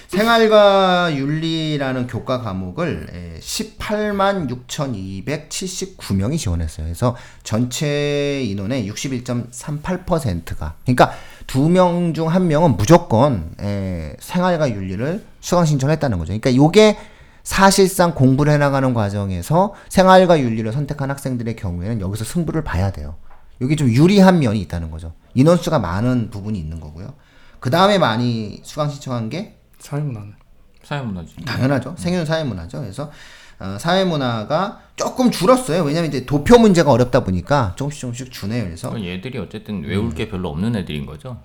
생활과 0.09 1.15
윤리라는 1.17 2.07
교과 2.07 2.41
과목을 2.43 3.09
예, 3.13 3.41
18만 3.41 4.49
6,279명이 4.69 6.39
지원했어요. 6.39 6.87
그래서 6.87 7.17
전체 7.43 8.41
인원의 8.45 8.89
61.38%가 8.91 10.75
그러니까 10.85 11.13
두 11.49 11.69
명 11.69 12.13
중 12.15 12.29
한 12.29 12.47
명은 12.49 12.77
무조건 12.77 13.51
예, 13.61 14.15
생활과 14.21 14.71
윤리를 14.71 15.25
수강 15.41 15.65
신청했다는 15.67 16.19
거죠. 16.19 16.29
그러니까 16.39 16.55
요게 16.55 16.97
사실상 17.47 18.13
공부를 18.13 18.53
해나가는 18.53 18.93
과정에서 18.93 19.73
생활과 19.89 20.41
윤리를 20.41 20.71
선택한 20.73 21.11
학생들의 21.11 21.55
경우에는 21.55 22.01
여기서 22.01 22.25
승부를 22.25 22.65
봐야 22.65 22.91
돼요. 22.91 23.15
여기 23.61 23.77
좀 23.77 23.89
유리한 23.89 24.41
면이 24.41 24.61
있다는 24.63 24.91
거죠. 24.91 25.15
인원수가 25.35 25.79
많은 25.79 26.31
부분이 26.31 26.59
있는 26.59 26.81
거고요. 26.81 27.15
그 27.61 27.71
다음에 27.71 27.99
많이 27.99 28.61
수강 28.65 28.91
신청한 28.91 29.31
게 29.31 29.61
사회문화는. 29.79 30.35
사회문화지. 30.83 31.37
당연하죠. 31.45 31.95
생윤 31.97 32.27
사회문화죠. 32.27 32.81
그래서 32.81 33.13
어, 33.61 33.77
사회문화가 33.79 34.81
조금 34.97 35.31
줄었어요. 35.31 35.85
왜냐면 35.85 36.09
이제 36.11 36.27
도표 36.27 36.59
문제가 36.59 36.91
어렵다 36.91 37.23
보니까 37.23 37.75
조금씩 37.77 38.01
조금씩 38.01 38.33
주네요. 38.33 38.65
그래서 38.65 38.93
얘들이 39.01 39.39
어쨌든 39.39 39.85
외울 39.85 40.13
게 40.13 40.29
별로 40.29 40.49
없는 40.49 40.75
애들인 40.75 41.07
거죠. 41.07 41.39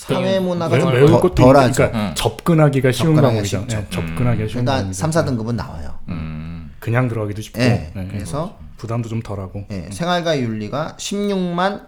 사회 0.00 0.40
문화가 0.40 0.74
외- 0.74 0.80
좀 0.80 0.92
외울 0.92 1.08
더- 1.10 1.20
것도 1.20 1.34
덜하죠. 1.34 1.70
있으니까 1.84 1.98
응. 1.98 2.14
접근하기가 2.14 2.92
쉬운 2.92 3.14
접근하기가 3.16 3.28
과목이죠. 3.28 3.60
쉽죠. 3.60 3.76
예, 3.76 3.86
접근하기가 3.90 4.48
쉬운 4.48 4.64
그러니까 4.64 4.72
과목이죠. 4.76 4.98
3, 5.00 5.10
4등급은 5.10 5.54
나와요. 5.54 5.94
음. 6.08 6.70
그냥 6.78 7.08
들어가기도 7.08 7.42
쉽고 7.42 7.60
예. 7.60 7.92
예, 7.94 8.08
그래서 8.10 8.56
부담도 8.78 9.08
좀 9.10 9.20
덜하고 9.20 9.64
예, 9.70 9.88
생활과 9.92 10.38
윤리가 10.38 10.94
16만 10.98 11.84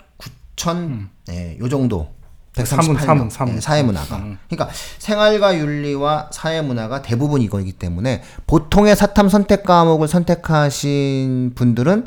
9천 0.56 1.08
예, 1.30 1.56
요 1.58 1.68
정도. 1.68 2.08
138명. 2.54 2.66
사문, 2.66 2.96
사문, 2.98 3.30
사문. 3.30 3.56
예, 3.56 3.60
사회문화가. 3.60 4.24
그러니까 4.50 4.68
생활과 4.98 5.56
윤리와 5.56 6.28
사회문화가 6.32 7.00
대부분 7.00 7.40
이거이기 7.40 7.72
때문에 7.72 8.22
보통의 8.46 8.94
사탐 8.94 9.30
선택 9.30 9.62
과목을 9.64 10.06
선택하신 10.06 11.52
분들은 11.54 12.04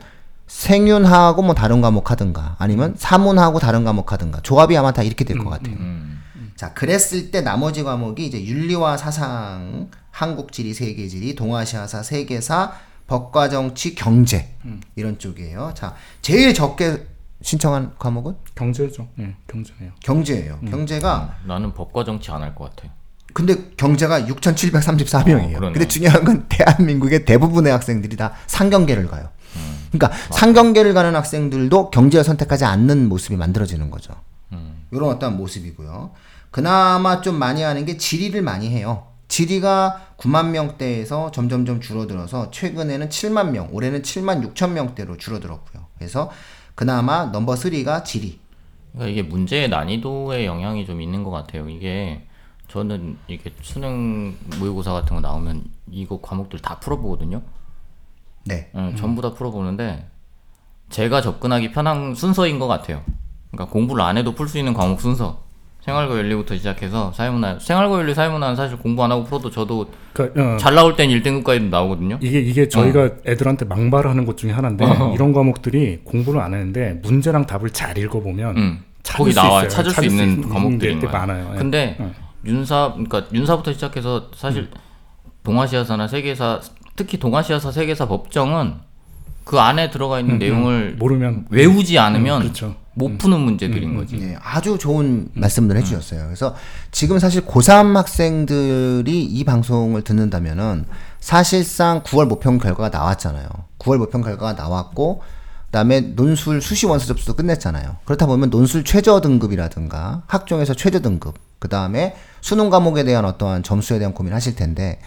생윤하고 0.47 1.41
뭐 1.41 1.55
다른 1.55 1.81
과목 1.81 2.11
하든가 2.11 2.55
아니면 2.59 2.95
사문하고 2.97 3.59
다른 3.59 3.83
과목 3.83 4.11
하든가 4.11 4.41
조합이 4.41 4.77
아마 4.77 4.91
다 4.91 5.03
이렇게 5.03 5.25
될 5.25 5.37
것 5.37 5.49
같아요. 5.49 5.75
음. 5.75 6.21
자, 6.55 6.73
그랬을 6.73 7.31
때 7.31 7.41
나머지 7.41 7.83
과목이 7.83 8.25
이제 8.25 8.43
윤리와 8.43 8.95
사상, 8.97 9.89
한국 10.11 10.51
지리, 10.53 10.73
세계 10.73 11.07
지리, 11.07 11.35
동아시아사, 11.35 12.01
세계사, 12.03 12.71
법과 13.07 13.49
정치, 13.49 13.93
경제 13.95 14.55
이런 14.95 15.19
쪽이에요. 15.19 15.73
자, 15.75 15.95
제일 16.21 16.53
적게 16.53 17.05
신청한 17.41 17.95
과목은 17.99 18.35
경제죠. 18.55 19.07
예, 19.19 19.35
경제네요. 19.47 19.91
경제예요. 20.01 20.59
경제가 20.71 21.35
나는 21.45 21.73
법과 21.73 22.03
정치 22.05 22.31
안 22.31 22.41
할 22.41 22.55
것 22.55 22.73
같아. 22.75 22.89
근데 23.33 23.53
경제가 23.75 24.21
6,734명이에요. 24.21 25.55
어, 25.55 25.59
그러네. 25.59 25.73
근데 25.73 25.87
중요한 25.89 26.23
건 26.23 26.45
대한민국의 26.47 27.25
대부분의 27.25 27.73
학생들이 27.73 28.15
다 28.15 28.31
상경계를 28.47 29.07
가요. 29.07 29.27
음. 29.55 29.87
그러니까 29.91 30.17
상경계를 30.31 30.93
가는 30.93 31.15
학생들도 31.15 31.91
경제를 31.91 32.23
선택하지 32.23 32.65
않는 32.65 33.09
모습이 33.09 33.35
만들어지는 33.35 33.89
거죠. 33.89 34.13
음. 34.51 34.85
이런 34.91 35.09
어떤 35.09 35.37
모습이고요. 35.37 36.11
그나마 36.51 37.21
좀 37.21 37.35
많이 37.35 37.61
하는 37.61 37.85
게 37.85 37.97
지리를 37.97 38.41
많이 38.41 38.69
해요. 38.69 39.07
지리가 39.27 40.13
9만 40.17 40.49
명대에서 40.51 41.31
점점점 41.31 41.81
줄어들어서 41.81 42.51
최근에는 42.51 43.09
7만 43.09 43.49
명, 43.51 43.69
올해는 43.71 44.01
7만 44.01 44.53
6천 44.53 44.71
명대로 44.71 45.17
줄어들었고요. 45.17 45.85
그래서 45.97 46.31
그나마 46.75 47.25
넘버 47.25 47.55
3가 47.55 48.05
지리. 48.05 48.39
그러니까 48.93 49.11
이게 49.11 49.23
문제의 49.27 49.69
난이도에 49.69 50.45
영향이 50.45 50.85
좀 50.85 51.01
있는 51.01 51.23
것 51.23 51.31
같아요. 51.31 51.67
이게 51.69 52.25
저는 52.69 53.17
이게 53.27 53.51
수능 53.61 54.35
모의고사 54.59 54.91
같은 54.93 55.15
거 55.15 55.21
나오면 55.21 55.65
이거 55.91 56.19
과목들 56.21 56.59
다 56.59 56.79
풀어보거든요. 56.79 57.41
네. 58.45 58.69
예, 58.75 58.95
전부 58.95 59.21
다 59.21 59.33
풀어보는데 59.33 60.07
제가 60.89 61.21
접근하기 61.21 61.71
편한 61.71 62.13
순서인 62.15 62.59
것 62.59 62.67
같아요. 62.67 63.01
그러니까 63.51 63.71
공부를 63.71 64.03
안 64.03 64.17
해도 64.17 64.33
풀 64.35 64.47
수 64.47 64.57
있는 64.57 64.73
과목 64.73 65.01
순서. 65.01 65.43
생활과 65.81 66.17
윤리부터 66.17 66.55
시작해서 66.57 67.11
사회문화, 67.13 67.59
생활과 67.59 67.99
윤리, 67.99 68.15
사회문화는 68.15 68.55
사실 68.55 68.75
공부 68.75 69.03
안 69.03 69.11
하고 69.11 69.23
풀어도 69.23 69.51
저도 69.51 69.91
그러니까 70.13 70.55
어, 70.55 70.57
잘 70.57 70.73
나올 70.73 70.95
땐 70.95 71.09
1등급까지도 71.09 71.69
나오거든요. 71.69 72.17
이게 72.21 72.39
이게 72.39 72.67
저희가 72.67 73.11
애들한테 73.27 73.65
망발을 73.65 74.09
하는 74.09 74.25
것 74.25 74.35
중에 74.35 74.51
하나인데 74.51 74.83
어. 74.83 75.13
이런 75.13 75.31
과목들이 75.31 75.99
공부를 76.03 76.41
안 76.41 76.53
하는데 76.55 76.99
문제랑 77.03 77.45
답을 77.45 77.69
잘 77.69 77.95
읽어보면 77.99 78.57
음, 78.57 78.83
찾을 79.03 79.17
거기 79.19 79.31
수 79.33 79.39
나와요. 79.39 79.67
있어요. 79.67 79.69
찾을 79.69 79.91
수 79.91 79.95
찾을 79.95 80.09
수 80.09 80.15
있는 80.23 80.41
거야. 80.49 81.11
많아요. 81.11 81.51
예. 81.53 81.57
근데 81.59 81.97
응. 81.99 82.13
윤사, 82.45 82.93
그러니까 82.93 83.25
윤사부터 83.31 83.73
시작해서 83.73 84.31
사실 84.33 84.71
동아시아사나 85.43 86.07
세계사, 86.07 86.61
특히 86.95 87.19
동아시아사, 87.19 87.71
세계사 87.71 88.07
법정은 88.07 88.75
그 89.43 89.59
안에 89.59 89.91
들어가 89.91 90.19
있는 90.19 90.39
내용을 90.39 90.95
모르면 90.97 91.47
외우지 91.49 91.99
않으면 91.99 92.41
그렇죠. 92.41 92.75
못 92.95 93.17
푸는 93.17 93.39
문제들인 93.39 93.95
거지. 93.95 94.17
예, 94.21 94.37
아주 94.41 94.77
좋은 94.77 95.29
말씀을 95.33 95.75
해주셨어요. 95.77 96.25
그래서 96.25 96.55
지금 96.91 97.19
사실 97.19 97.45
고3 97.45 97.93
학생들이 97.93 99.23
이 99.23 99.43
방송을 99.43 100.01
듣는다면은 100.01 100.85
사실상 101.19 102.01
9월 102.03 102.25
모평 102.27 102.57
결과가 102.57 102.89
나왔잖아요. 102.97 103.47
9월 103.79 103.97
모평 103.97 104.21
결과가 104.21 104.53
나왔고, 104.53 105.21
그다음에 105.65 105.99
논술 105.99 106.61
수시 106.61 106.85
원서 106.85 107.05
접수도 107.05 107.33
끝냈잖아요. 107.33 107.97
그렇다 108.05 108.27
보면 108.27 108.49
논술 108.49 108.85
최저 108.85 109.19
등급이라든가 109.19 110.23
학종에서 110.27 110.73
최저 110.73 111.01
등급, 111.01 111.35
그 111.59 111.67
다음에 111.67 112.15
수능 112.39 112.69
과목에 112.69 113.03
대한 113.03 113.25
어떠한 113.25 113.63
점수에 113.63 113.99
대한 113.99 114.13
고민을 114.13 114.35
하실 114.35 114.55
텐데 114.55 114.99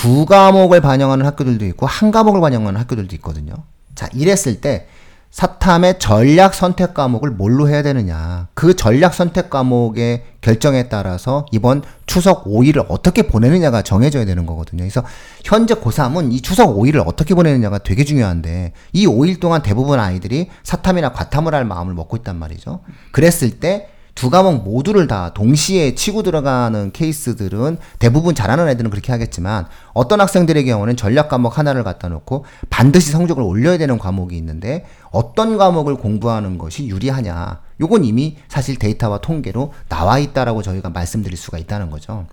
두 0.00 0.26
과목을 0.26 0.80
반영하는 0.80 1.26
학교들도 1.26 1.64
있고 1.66 1.86
한 1.86 2.12
과목을 2.12 2.40
반영하는 2.40 2.78
학교들도 2.78 3.16
있거든요. 3.16 3.54
자, 3.96 4.08
이랬을 4.14 4.60
때 4.60 4.86
사탐의 5.32 5.98
전략 5.98 6.54
선택 6.54 6.94
과목을 6.94 7.32
뭘로 7.32 7.68
해야 7.68 7.82
되느냐. 7.82 8.46
그 8.54 8.76
전략 8.76 9.12
선택 9.12 9.50
과목의 9.50 10.22
결정에 10.40 10.88
따라서 10.88 11.46
이번 11.50 11.82
추석 12.06 12.44
5일을 12.44 12.86
어떻게 12.88 13.22
보내느냐가 13.22 13.82
정해져야 13.82 14.24
되는 14.24 14.46
거거든요. 14.46 14.84
그래서 14.84 15.02
현재 15.44 15.74
고3은 15.74 16.32
이 16.32 16.42
추석 16.42 16.76
5일을 16.76 17.02
어떻게 17.04 17.34
보내느냐가 17.34 17.78
되게 17.78 18.04
중요한데 18.04 18.74
이 18.92 19.06
5일 19.08 19.40
동안 19.40 19.62
대부분 19.62 19.98
아이들이 19.98 20.48
사탐이나 20.62 21.12
과탐을 21.12 21.56
할 21.56 21.64
마음을 21.64 21.92
먹고 21.94 22.16
있단 22.18 22.36
말이죠. 22.36 22.82
그랬을 23.10 23.58
때 23.58 23.88
두 24.18 24.30
과목 24.30 24.64
모두를 24.64 25.06
다 25.06 25.32
동시에 25.32 25.94
치고 25.94 26.24
들어가는 26.24 26.90
케이스들은 26.90 27.78
대부분 28.00 28.34
잘하는 28.34 28.68
애들은 28.68 28.90
그렇게 28.90 29.12
하겠지만 29.12 29.66
어떤 29.94 30.20
학생들의 30.20 30.64
경우는 30.64 30.96
전략 30.96 31.28
과목 31.28 31.56
하나를 31.56 31.84
갖다 31.84 32.08
놓고 32.08 32.44
반드시 32.68 33.12
성적을 33.12 33.44
올려야 33.44 33.78
되는 33.78 33.96
과목이 33.96 34.36
있는데 34.36 34.86
어떤 35.12 35.56
과목을 35.56 35.98
공부하는 35.98 36.58
것이 36.58 36.88
유리하냐. 36.88 37.60
요건 37.80 38.02
이미 38.02 38.38
사실 38.48 38.76
데이터와 38.76 39.18
통계로 39.18 39.72
나와 39.88 40.18
있다라고 40.18 40.62
저희가 40.62 40.90
말씀드릴 40.90 41.38
수가 41.38 41.58
있다는 41.58 41.88
거죠. 41.88 42.26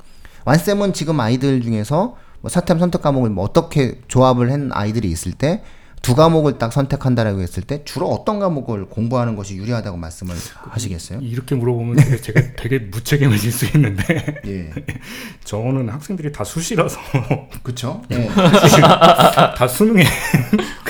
완쌤은 0.45 0.93
지금 0.93 1.19
아이들 1.19 1.61
중에서 1.61 2.15
뭐 2.41 2.49
사탐 2.49 2.79
선택 2.79 3.03
과목을 3.03 3.29
뭐 3.29 3.43
어떻게 3.43 4.01
조합을 4.07 4.51
한 4.51 4.71
아이들이 4.73 5.11
있을 5.11 5.33
때 5.33 5.61
두 6.05 6.13
과목을 6.13 6.59
딱 6.59 6.71
선택한다라고 6.71 7.41
했을 7.41 7.63
때 7.63 7.83
주로 7.83 8.07
어떤 8.09 8.37
과목을 8.37 8.85
공부하는 8.89 9.35
것이 9.35 9.55
유리하다고 9.55 9.97
말씀을 9.97 10.35
하시겠어요? 10.69 11.17
이렇게 11.23 11.55
물어보면 11.55 11.95
되게 11.95 12.21
제가 12.21 12.41
되게 12.55 12.77
무책임해질 12.77 13.51
수 13.51 13.65
있는데 13.75 14.39
예. 14.45 14.69
저는 15.45 15.89
학생들이 15.89 16.31
다 16.31 16.43
수시라서 16.43 16.99
그쵸? 17.63 18.03
예. 18.11 18.27
다 19.57 19.67
수능에 19.67 20.03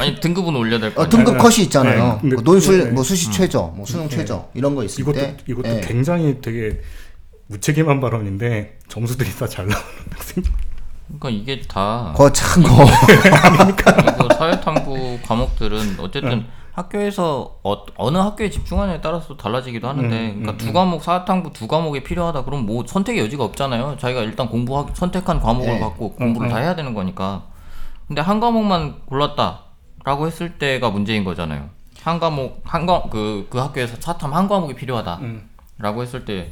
아니 0.02 0.20
등급은 0.20 0.54
올려야 0.54 0.82
될거 0.82 1.04
어. 1.04 1.08
등급 1.08 1.38
컷이 1.38 1.64
있잖아요. 1.64 2.20
네, 2.22 2.34
뭐 2.34 2.44
논술, 2.44 2.84
네. 2.84 2.92
뭐 2.92 3.02
수시 3.02 3.32
최저, 3.32 3.72
뭐 3.74 3.86
수능 3.86 4.10
최저 4.10 4.50
이런 4.54 4.76
거 4.76 4.84
있을 4.84 5.00
이것도 5.00 5.16
때 5.18 5.38
이것도 5.48 5.70
예. 5.70 5.80
굉장히 5.80 6.42
되게 6.42 6.82
무책임한 7.48 8.02
발언인데 8.02 8.80
점수들이 8.90 9.32
다 9.38 9.48
잘 9.48 9.66
나오는 9.66 9.88
학생들. 10.12 10.52
그러니까 11.08 11.30
이게 11.30 11.62
다 11.62 12.14
거참 12.16 12.64
거. 12.64 12.86
이거 14.14 14.34
사회탐구 14.36 15.20
과목들은 15.24 16.00
어쨌든 16.00 16.46
학교에서 16.74 17.58
어, 17.64 17.86
어느 17.96 18.18
학교에 18.18 18.50
집중하냐에 18.50 19.00
따라서 19.00 19.38
달라지기도 19.38 19.88
하는데 19.88 20.34
그러니까 20.34 20.58
두 20.58 20.74
과목 20.74 21.04
사회탐구 21.04 21.54
두 21.54 21.68
과목이 21.68 22.04
필요하다. 22.04 22.44
그럼 22.44 22.66
뭐 22.66 22.84
선택의 22.86 23.24
여지가 23.24 23.46
없잖아요. 23.46 23.96
자기가 23.98 24.22
일단 24.24 24.50
공부 24.50 24.86
선택한 24.94 25.40
과목을 25.40 25.76
네. 25.76 25.80
갖고 25.80 26.14
공부를 26.16 26.50
다 26.50 26.58
해야 26.58 26.76
되는 26.76 26.94
거니까. 26.94 27.44
근데 28.08 28.22
한 28.22 28.40
과목만 28.40 29.06
골랐다라고 29.06 30.28
했을 30.28 30.58
때가 30.58 30.90
문제인 30.90 31.24
거잖아요. 31.24 31.70
한 32.04 32.20
과목 32.20 32.62
한과그 32.66 33.48
그 33.50 33.58
학교에서 33.58 33.96
사탐 34.00 34.34
한 34.34 34.48
과목이 34.48 34.76
필요하다라고 34.76 36.02
했을 36.02 36.26
때 36.26 36.52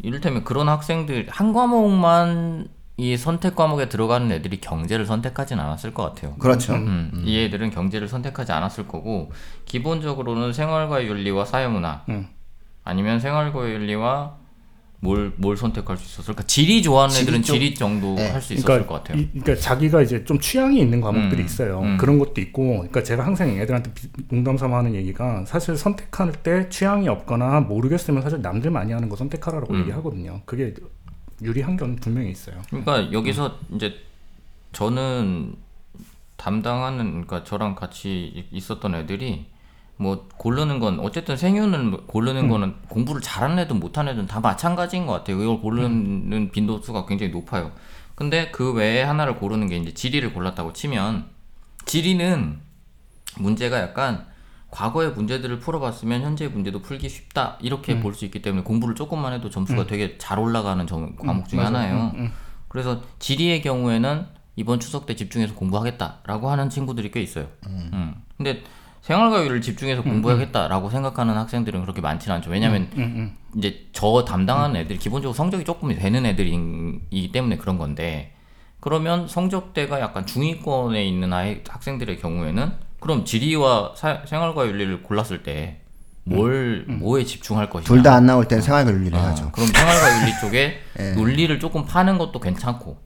이를테면 0.00 0.44
그런 0.44 0.68
학생들 0.68 1.26
한 1.28 1.52
과목만 1.52 2.68
이 2.96 3.16
선택 3.16 3.56
과목에 3.56 3.88
들어가는 3.88 4.30
애들이 4.30 4.60
경제를 4.60 5.04
선택하진 5.04 5.58
않았을 5.58 5.92
것 5.94 6.04
같아요. 6.04 6.34
그렇죠. 6.36 6.74
음, 6.74 7.22
이 7.24 7.38
애들은 7.40 7.70
경제를 7.70 8.06
선택하지 8.08 8.52
않았을 8.52 8.86
거고 8.86 9.32
기본적으로는 9.64 10.52
생활과 10.52 11.04
윤리와 11.04 11.44
사회문화 11.44 12.04
음. 12.08 12.28
아니면 12.84 13.18
생활과 13.18 13.68
윤리와 13.68 14.36
뭘, 15.00 15.32
뭘 15.36 15.54
선택할 15.56 15.98
수 15.98 16.04
있었을까? 16.20 16.44
지리 16.44 16.82
좋아하는 16.82 17.12
지리 17.14 17.22
애들은 17.24 17.42
쪽? 17.42 17.52
지리 17.54 17.74
정도 17.74 18.14
네. 18.14 18.30
할수 18.30 18.54
있었을 18.54 18.86
것 18.86 18.86
그러니까, 18.86 18.94
같아요. 18.94 19.18
이, 19.20 19.28
그러니까 19.38 19.56
자기가 19.56 20.00
이제 20.00 20.24
좀 20.24 20.38
취향이 20.38 20.80
있는 20.80 21.02
과목들이 21.02 21.42
음, 21.42 21.44
있어요. 21.44 21.80
음. 21.82 21.98
그런 21.98 22.18
것도 22.18 22.40
있고, 22.40 22.68
그러니까 22.78 23.02
제가 23.02 23.26
항상 23.26 23.50
애들한테 23.50 23.92
비- 23.92 24.08
농담 24.28 24.56
삼아 24.56 24.78
하는 24.78 24.94
얘기가 24.94 25.44
사실 25.46 25.76
선택할 25.76 26.32
때 26.42 26.70
취향이 26.70 27.06
없거나 27.08 27.60
모르겠으면 27.60 28.22
사실 28.22 28.40
남들 28.40 28.70
많이 28.70 28.92
하는 28.94 29.10
거 29.10 29.16
선택하라고 29.16 29.74
음. 29.74 29.80
얘기하거든요. 29.80 30.40
그게 30.46 30.72
유리한 31.44 31.76
건 31.76 31.96
분명히 31.96 32.30
있어요. 32.30 32.60
그러니까 32.70 33.12
여기서 33.12 33.58
이제 33.74 33.94
저는 34.72 35.54
담당하는 36.36 37.10
그러니까 37.12 37.44
저랑 37.44 37.74
같이 37.74 38.32
이- 38.34 38.44
있었던 38.56 38.94
애들이 38.94 39.46
뭐 39.96 40.26
고르는 40.36 40.80
건 40.80 40.98
어쨌든 40.98 41.36
생유는 41.36 42.06
고르는 42.08 42.48
거는 42.48 42.74
공부를 42.88 43.20
잘하는 43.22 43.58
애든 43.60 43.78
못하는 43.78 44.12
애든 44.14 44.26
다 44.26 44.40
마찬가지인 44.40 45.06
것 45.06 45.12
같아요. 45.12 45.40
이걸 45.42 45.60
고르는 45.60 46.50
빈도수가 46.50 47.06
굉장히 47.06 47.30
높아요. 47.32 47.70
근데 48.16 48.50
그 48.50 48.72
외에 48.72 49.02
하나를 49.02 49.36
고르는 49.36 49.68
게 49.68 49.76
이제 49.76 49.92
지리를 49.94 50.32
골랐다고 50.32 50.72
치면 50.72 51.26
지리는 51.84 52.58
문제가 53.38 53.80
약간 53.80 54.26
과거의 54.74 55.12
문제들을 55.12 55.60
풀어봤으면 55.60 56.22
현재의 56.22 56.50
문제도 56.50 56.82
풀기 56.82 57.08
쉽다 57.08 57.58
이렇게 57.60 58.00
볼수 58.00 58.24
있기 58.24 58.42
때문에 58.42 58.64
공부를 58.64 58.96
조금만 58.96 59.32
해도 59.32 59.48
점수가 59.48 59.86
되게 59.86 60.18
잘 60.18 60.40
올라가는 60.40 60.84
점- 60.88 61.14
과목 61.14 61.48
중에 61.48 61.60
하나예요. 61.60 62.12
그래서 62.66 63.00
지리의 63.20 63.62
경우에는 63.62 64.26
이번 64.56 64.80
추석 64.80 65.06
때 65.06 65.14
집중해서 65.14 65.54
공부하겠다라고 65.54 66.50
하는 66.50 66.70
친구들이 66.70 67.12
꽤 67.12 67.22
있어요. 67.22 67.46
음. 67.68 68.14
근데 68.36 68.62
생활과외를 69.02 69.60
집중해서 69.60 70.02
공부하겠다라고 70.02 70.90
생각하는 70.90 71.36
학생들은 71.36 71.82
그렇게 71.82 72.00
많지는 72.00 72.36
않죠. 72.36 72.50
왜냐하면 72.50 72.88
이제 73.56 73.86
저 73.92 74.24
담당하는 74.24 74.74
애들이 74.80 74.98
기본적으로 74.98 75.34
성적이 75.36 75.64
조금 75.64 75.94
되는 75.94 76.26
애들이기 76.26 77.30
때문에 77.30 77.58
그런 77.58 77.78
건데 77.78 78.32
그러면 78.80 79.28
성적대가 79.28 80.00
약간 80.00 80.26
중위권에 80.26 81.04
있는 81.06 81.32
아이 81.32 81.60
학생들의 81.68 82.18
경우에는 82.18 82.72
그럼 83.04 83.26
지리와 83.26 83.92
사- 83.94 84.22
생활과 84.24 84.66
윤리를 84.66 85.02
골랐을 85.02 85.42
때뭘 86.24 86.86
뭐에 86.88 87.22
집중할 87.24 87.68
것이냐 87.68 87.86
둘 87.86 88.02
다 88.02 88.14
안 88.14 88.24
나올 88.24 88.48
때는 88.48 88.62
생활과 88.62 88.90
윤리를 88.90 89.18
아, 89.18 89.22
해야죠. 89.26 89.50
그럼 89.52 89.68
생활과 89.68 90.20
윤리 90.20 90.32
쪽에 90.40 90.78
예. 90.98 91.10
논리를 91.12 91.60
조금 91.60 91.84
파는 91.84 92.16
것도 92.16 92.40
괜찮고. 92.40 92.96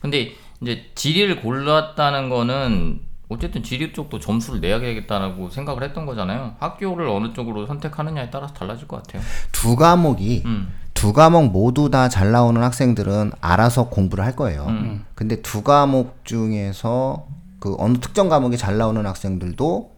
근데 0.00 0.34
이제 0.60 0.84
지리를 0.94 1.40
골랐다는 1.42 2.28
거는 2.28 3.00
어쨌든 3.28 3.64
지리 3.64 3.92
쪽도 3.92 4.20
점수를 4.20 4.60
내야 4.60 4.78
되겠다라고 4.78 5.50
생각을 5.50 5.82
했던 5.82 6.06
거잖아요. 6.06 6.54
학교를 6.60 7.08
어느 7.08 7.32
쪽으로 7.32 7.66
선택하느냐에 7.66 8.30
따라서 8.30 8.54
달라질 8.54 8.86
것 8.86 9.02
같아요. 9.02 9.20
두 9.50 9.74
과목이 9.74 10.42
음. 10.46 10.68
두 10.94 11.12
과목 11.12 11.50
모두 11.50 11.90
다 11.90 12.08
잘 12.08 12.30
나오는 12.30 12.62
학생들은 12.62 13.32
알아서 13.40 13.88
공부를 13.88 14.24
할 14.24 14.36
거예요. 14.36 14.66
음. 14.68 15.04
근데 15.16 15.42
두 15.42 15.64
과목 15.64 16.24
중에서 16.24 17.26
그 17.64 17.74
어느 17.78 17.96
특정 17.96 18.28
과목이 18.28 18.58
잘 18.58 18.76
나오는 18.76 19.06
학생들도 19.06 19.90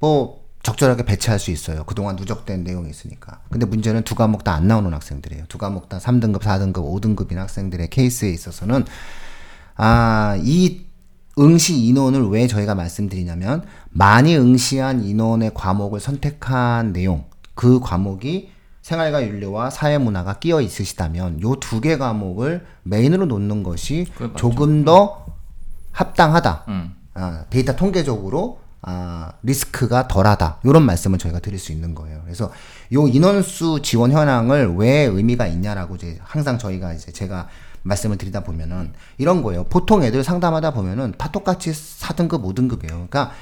뭐 0.00 0.44
적절하게 0.64 1.04
배치할 1.04 1.38
수 1.38 1.52
있어요. 1.52 1.84
그동안 1.84 2.16
누적된 2.16 2.64
내용이 2.64 2.90
있으니까. 2.90 3.40
근데 3.50 3.66
문제는 3.66 4.02
두 4.02 4.16
과목 4.16 4.42
다 4.42 4.52
안 4.56 4.66
나오는 4.66 4.92
학생들이에요. 4.92 5.44
두 5.48 5.56
과목 5.56 5.88
다 5.88 5.98
3등급, 5.98 6.40
4등급, 6.40 6.74
5등급인 6.78 7.36
학생들의 7.36 7.88
케이스에 7.90 8.30
있어서는 8.30 8.84
아, 9.76 10.36
이 10.42 10.86
응시 11.38 11.86
인원을 11.86 12.26
왜 12.30 12.48
저희가 12.48 12.74
말씀드리냐면 12.74 13.62
많이 13.90 14.36
응시한 14.36 15.04
인원의 15.04 15.52
과목을 15.54 16.00
선택한 16.00 16.92
내용 16.92 17.26
그 17.54 17.78
과목이 17.78 18.50
생활과 18.82 19.22
윤리와 19.24 19.70
사회 19.70 19.98
문화가 19.98 20.40
끼어 20.40 20.60
있으시다면 20.60 21.42
요 21.42 21.54
두 21.60 21.80
개 21.80 21.96
과목을 21.96 22.66
메인으로 22.82 23.26
놓는 23.26 23.62
것이. 23.62 24.06
조금 24.36 24.84
더 24.84 25.26
합당하다. 25.92 26.64
음. 26.66 26.96
아, 27.14 27.44
데이터 27.50 27.74
통계적으로 27.76 28.58
아, 28.82 29.32
리스크가 29.42 30.08
덜하다. 30.08 30.58
이런 30.64 30.82
말씀을 30.82 31.18
저희가 31.18 31.38
드릴 31.38 31.58
수 31.58 31.72
있는 31.72 31.94
거예요. 31.94 32.20
그래서 32.24 32.52
요 32.92 33.08
인원수 33.08 33.80
지원 33.82 34.12
현황을 34.12 34.74
왜 34.76 35.04
의미가 35.04 35.46
있냐라고 35.46 35.96
이제 35.96 36.18
항상 36.22 36.58
저희가 36.58 36.92
이제 36.92 37.10
제가 37.10 37.48
말씀을 37.82 38.18
드리다 38.18 38.40
보면은 38.44 38.92
이런 39.18 39.42
거예요. 39.42 39.64
보통 39.64 40.02
애들 40.02 40.22
상담하다 40.22 40.72
보면은 40.72 41.14
다 41.16 41.30
똑같이 41.30 41.70
4등급, 41.70 42.42
5등급이에요. 42.42 42.88
그러니까 42.88 43.32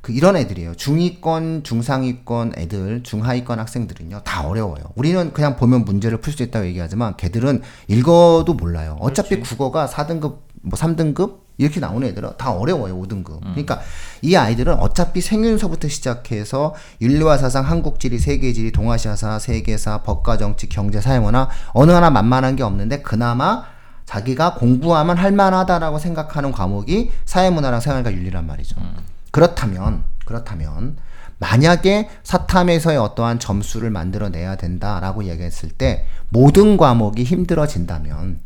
그 0.00 0.12
이런 0.12 0.36
애들이에요. 0.36 0.74
중위권, 0.74 1.62
중상위권 1.62 2.54
애들, 2.56 3.02
중하위권 3.02 3.58
학생들은요 3.58 4.22
다 4.24 4.46
어려워요. 4.46 4.82
우리는 4.94 5.32
그냥 5.32 5.56
보면 5.56 5.84
문제를 5.84 6.20
풀 6.20 6.32
수 6.32 6.42
있다고 6.42 6.66
얘기하지만 6.66 7.16
걔들은 7.16 7.62
읽어도 7.88 8.54
몰라요. 8.54 8.96
어차피 9.00 9.40
국어가 9.40 9.86
4등급, 9.86 10.38
뭐 10.62 10.78
3등급 10.78 11.49
이렇게 11.60 11.78
나오는 11.78 12.06
애들은 12.08 12.30
다 12.38 12.52
어려워요. 12.52 12.96
5등급. 12.96 13.40
그러니까 13.40 13.80
이 14.22 14.34
아이들은 14.34 14.74
어차피 14.74 15.20
생윤서부터 15.20 15.88
시작해서 15.88 16.74
윤리와 17.00 17.38
사상, 17.38 17.66
한국 17.66 18.00
지리, 18.00 18.18
세계 18.18 18.52
지리, 18.52 18.72
동아시아사, 18.72 19.38
세계사, 19.38 20.02
법과 20.02 20.38
정치, 20.38 20.68
경제, 20.68 21.00
사회 21.00 21.18
문화 21.18 21.48
어느 21.72 21.92
하나 21.92 22.10
만만한 22.10 22.56
게 22.56 22.62
없는데 22.62 23.02
그나마 23.02 23.64
자기가 24.06 24.54
공부하면 24.54 25.18
할 25.18 25.32
만하다라고 25.32 25.98
생각하는 25.98 26.50
과목이 26.50 27.12
사회 27.24 27.50
문화랑 27.50 27.80
생활과 27.80 28.12
윤리란 28.12 28.46
말이죠. 28.46 28.76
그렇다면 29.30 30.04
그렇다면 30.24 30.96
만약에 31.38 32.08
사탐에서의 32.22 32.98
어떠한 32.98 33.38
점수를 33.38 33.90
만들어내야 33.90 34.56
된다라고 34.56 35.24
얘기했을 35.24 35.70
때 35.70 36.06
모든 36.28 36.76
과목이 36.76 37.24
힘들어진다면 37.24 38.40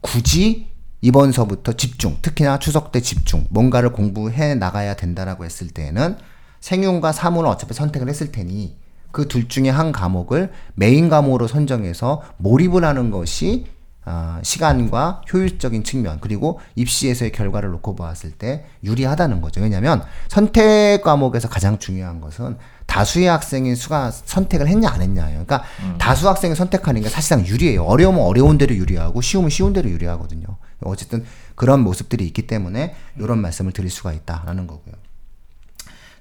굳이 0.00 0.69
이번 1.02 1.32
서부터 1.32 1.72
집중, 1.74 2.18
특히나 2.20 2.58
추석 2.58 2.92
때 2.92 3.00
집중, 3.00 3.46
뭔가를 3.50 3.92
공부해 3.92 4.54
나가야 4.54 4.94
된다라고 4.94 5.44
했을 5.44 5.68
때는 5.68 6.16
생윤과 6.60 7.12
사문을 7.12 7.48
어차피 7.48 7.72
선택을 7.74 8.08
했을 8.08 8.32
테니 8.32 8.76
그 9.12 9.26
둘 9.26 9.48
중에 9.48 9.70
한 9.70 9.92
과목을 9.92 10.52
메인 10.74 11.08
과목으로 11.08 11.48
선정해서 11.48 12.22
몰입을 12.36 12.84
하는 12.84 13.10
것이 13.10 13.66
아, 14.04 14.40
시간과 14.42 15.22
효율적인 15.32 15.84
측면 15.84 16.18
그리고 16.20 16.58
입시에서의 16.74 17.32
결과를 17.32 17.70
놓고 17.70 17.96
보았을 17.96 18.30
때 18.32 18.64
유리하다는 18.82 19.40
거죠. 19.40 19.60
왜냐하면 19.60 20.02
선택 20.28 21.02
과목에서 21.02 21.48
가장 21.48 21.78
중요한 21.78 22.20
것은 22.20 22.56
다수의 22.86 23.26
학생의 23.26 23.76
수가 23.76 24.10
선택을 24.10 24.68
했냐 24.68 24.88
안 24.90 25.02
했냐예요. 25.02 25.44
그러니까 25.44 25.62
다수 25.98 26.28
학생이 26.28 26.54
선택하는 26.54 27.02
게 27.02 27.08
사실상 27.08 27.46
유리해요. 27.46 27.84
어려우면 27.84 28.22
어려운 28.22 28.58
대로 28.58 28.74
유리하고 28.74 29.20
쉬우면 29.20 29.50
쉬운 29.50 29.72
대로 29.72 29.90
유리하거든요. 29.90 30.46
어쨌든 30.82 31.24
그런 31.54 31.80
모습들이 31.80 32.26
있기 32.26 32.46
때문에 32.46 32.94
이런 33.18 33.40
말씀을 33.40 33.72
드릴 33.72 33.90
수가 33.90 34.12
있다라는 34.12 34.66
거고요. 34.66 34.94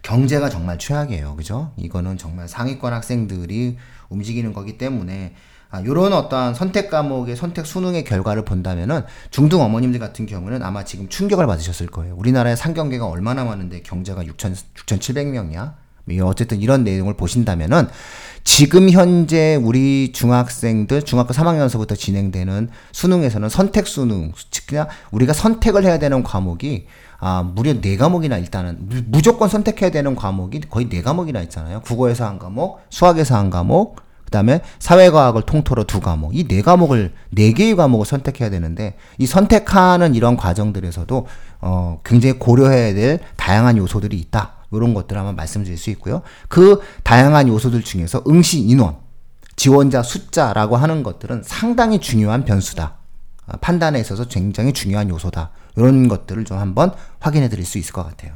경제가 0.02 0.50
정말 0.50 0.80
최악이에요. 0.80 1.36
그죠? 1.36 1.72
이거는 1.78 2.18
정말 2.18 2.48
상위권 2.48 2.94
학생들이 2.94 3.78
움직이는 4.10 4.54
거기 4.54 4.78
때문에 4.78 5.36
아, 5.72 5.84
요런 5.84 6.14
어떠한 6.14 6.56
선택 6.56 6.90
과목의 6.90 7.36
선택 7.36 7.66
수능의 7.66 8.04
결과를 8.04 8.44
본다면은 8.44 9.04
중등 9.30 9.62
어머님들 9.62 10.00
같은 10.00 10.26
경우는 10.26 10.64
아마 10.64 10.84
지금 10.84 11.10
충격을 11.10 11.46
받으셨을 11.46 11.88
거예요. 11.88 12.16
우리나라의 12.16 12.58
상경계가 12.58 13.06
얼마나 13.06 13.44
많은데 13.44 13.82
경제가 13.84 14.24
6천 14.24 14.56
6,700명이야. 14.76 15.76
어쨌든 16.22 16.60
이런 16.62 16.84
내용을 16.84 17.14
보신다면은 17.16 17.88
지금 18.44 18.90
현재 18.90 19.56
우리 19.56 20.12
중학생들 20.14 21.04
중학교 21.04 21.34
3학년서부터 21.34 21.96
진행되는 21.98 22.70
수능에서는 22.92 23.50
선택 23.50 23.86
수능 23.88 24.32
그냥 24.68 24.88
우리가 25.12 25.34
선택을 25.34 25.84
해야 25.84 26.00
되는 26.00 26.24
과목이 26.24 26.88
아 27.20 27.44
무려 27.44 27.80
네 27.80 27.98
과목이나 27.98 28.38
일단은 28.38 28.78
무- 28.80 29.02
무조건 29.08 29.50
선택해야 29.50 29.92
되는 29.92 30.16
과목이 30.16 30.62
거의 30.70 30.88
네 30.90 31.02
과목이나 31.02 31.42
있잖아요. 31.44 31.82
국어에서 31.82 32.26
한 32.26 32.40
과목, 32.40 32.80
수학에서 32.90 33.36
한 33.36 33.50
과목, 33.50 33.98
그다음에 34.26 34.62
사회과학을 34.80 35.42
통틀어 35.42 35.84
두 35.84 36.00
과목. 36.00 36.36
이 36.36 36.48
네 36.48 36.62
과목을 36.62 37.12
네 37.32 37.52
개의 37.52 37.76
과목을 37.76 38.06
선택해야 38.06 38.50
되는데 38.50 38.96
이 39.18 39.26
선택하는 39.26 40.16
이런 40.16 40.38
과정들에서도 40.38 41.28
어 41.62 42.00
굉장히 42.06 42.40
고려해야 42.40 42.94
될 42.94 43.20
다양한 43.36 43.76
요소들이 43.78 44.18
있다. 44.18 44.54
이런 44.72 44.94
것들 44.94 45.16
을 45.16 45.20
한번 45.20 45.36
말씀드릴 45.36 45.78
수 45.78 45.90
있고요. 45.92 46.22
그 46.48 46.82
다양한 47.04 47.48
요소들 47.48 47.84
중에서 47.84 48.24
응시 48.28 48.60
인원, 48.60 48.98
지원자 49.56 50.04
숫자라고 50.04 50.78
하는 50.78 51.04
것들은 51.04 51.44
상당히 51.44 52.00
중요한 52.00 52.46
변수다. 52.46 52.98
아, 53.46 53.58
판단에 53.58 54.00
있어서 54.00 54.26
굉장히 54.26 54.74
중요한 54.74 55.10
요소다. 55.10 55.52
이런 55.76 56.08
것들을 56.08 56.46
좀 56.46 56.58
한번 56.58 56.94
확인해 57.20 57.50
드릴 57.50 57.66
수 57.66 57.78
있을 57.78 57.94
것 57.94 58.04
같아요. 58.04 58.34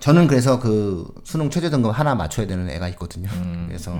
저는 0.00 0.26
그래서 0.26 0.58
그 0.58 1.06
수능 1.22 1.48
최저 1.50 1.70
등급 1.70 1.96
하나 1.96 2.14
맞춰야 2.14 2.46
되는 2.46 2.68
애가 2.68 2.88
있거든요. 2.90 3.28
그래서 3.68 3.96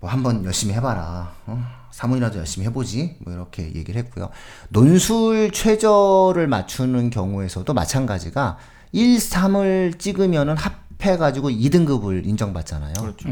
뭐 0.00 0.08
한번 0.10 0.44
열심히 0.44 0.74
해봐라. 0.74 1.30
어? 1.46 1.62
사문이라도 1.92 2.38
열심히 2.38 2.66
해보지. 2.66 3.16
뭐 3.20 3.34
이렇게 3.34 3.64
얘기를 3.74 3.96
했고요. 4.02 4.30
논술 4.70 5.50
최저를 5.52 6.46
맞추는 6.48 7.10
경우에서도 7.10 7.72
마찬가지가 7.72 8.56
1, 8.92 9.18
3을 9.18 9.98
찍으면은 9.98 10.56
합해가지고 10.56 11.50
2등급을 11.50 12.26
인정받잖아요. 12.26 12.94
그렇죠. 12.94 13.28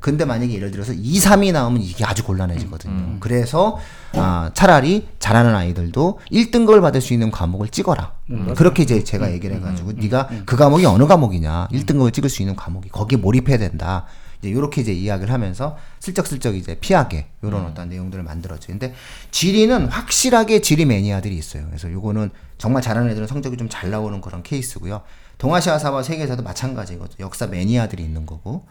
근데 0.00 0.24
만약에 0.24 0.52
예를 0.54 0.70
들어서 0.70 0.92
2, 0.92 1.18
3이 1.18 1.52
나오면 1.52 1.82
이게 1.82 2.04
아주 2.04 2.24
곤란해지거든요. 2.24 3.18
그래서 3.20 3.78
아, 4.14 4.50
차라리 4.54 5.06
잘하는 5.18 5.54
아이들도 5.54 6.18
1등급을 6.32 6.80
받을 6.80 7.00
수 7.00 7.12
있는 7.12 7.30
과목을 7.30 7.68
찍어라. 7.68 8.14
그렇게 8.56 8.82
이제 8.84 9.04
제가 9.04 9.32
얘기를 9.32 9.54
해가지고 9.56 9.92
네가 9.92 10.28
그 10.46 10.56
과목이 10.56 10.86
어느 10.86 11.06
과목이냐 11.06 11.68
1등급을 11.72 12.12
찍을 12.12 12.30
수 12.30 12.42
있는 12.42 12.56
과목이 12.56 12.88
거기에 12.88 13.18
몰입해야 13.18 13.58
된다. 13.58 14.06
이제 14.40 14.48
이렇게 14.48 14.80
이제 14.80 14.92
이야기를 14.92 15.32
하면서 15.32 15.76
슬쩍슬쩍 16.00 16.54
이제 16.54 16.76
피하게 16.80 17.28
이런 17.42 17.66
어떤 17.66 17.88
내용들을 17.88 18.22
만들었죠. 18.24 18.68
근데 18.68 18.94
지리는 19.30 19.86
확실하게 19.86 20.60
지리 20.60 20.84
매니아들이 20.84 21.36
있어요. 21.36 21.66
그래서 21.66 21.90
요거는 21.90 22.30
정말 22.58 22.82
잘하는 22.82 23.10
애들은 23.10 23.26
성적이 23.26 23.56
좀 23.56 23.68
잘 23.68 23.90
나오는 23.90 24.20
그런 24.20 24.42
케이스고요. 24.42 25.02
동아시아 25.38 25.78
사와 25.78 26.02
세계사도 26.02 26.42
마찬가지거든요. 26.42 27.16
역사 27.20 27.46
매니아들이 27.46 28.02
있는 28.02 28.24
거고. 28.26 28.64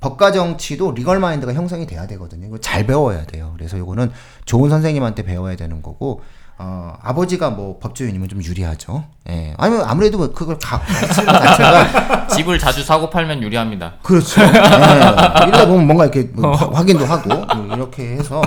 법과 0.00 0.32
정치도 0.32 0.92
리걸 0.92 1.20
마인드가 1.20 1.54
형성이 1.54 1.86
돼야 1.86 2.06
되거든요. 2.08 2.48
이거 2.48 2.58
잘 2.58 2.84
배워야 2.86 3.24
돼요. 3.24 3.52
그래서 3.56 3.78
요거는 3.78 4.10
좋은 4.44 4.68
선생님한테 4.68 5.22
배워야 5.22 5.54
되는 5.54 5.80
거고 5.80 6.22
어, 6.64 6.96
아버지가 7.02 7.50
뭐 7.50 7.80
법조인이면 7.80 8.28
좀 8.28 8.40
유리하죠. 8.40 9.02
예. 9.28 9.52
아니면 9.58 9.84
아무래도 9.84 10.16
뭐 10.18 10.32
그걸 10.32 10.56
가, 10.60 10.80
자체가 10.86 12.28
집을 12.36 12.56
자주 12.60 12.84
사고 12.84 13.10
팔면 13.10 13.42
유리합니다. 13.42 13.94
그렇죠. 14.00 14.40
예. 14.42 14.46
이러다 14.46 15.66
보면 15.66 15.86
뭔가 15.86 16.04
이렇게 16.04 16.30
뭐 16.32 16.52
화- 16.52 16.70
확인도 16.78 17.04
하고 17.04 17.28
뭐 17.56 17.74
이렇게 17.74 18.12
해서 18.12 18.40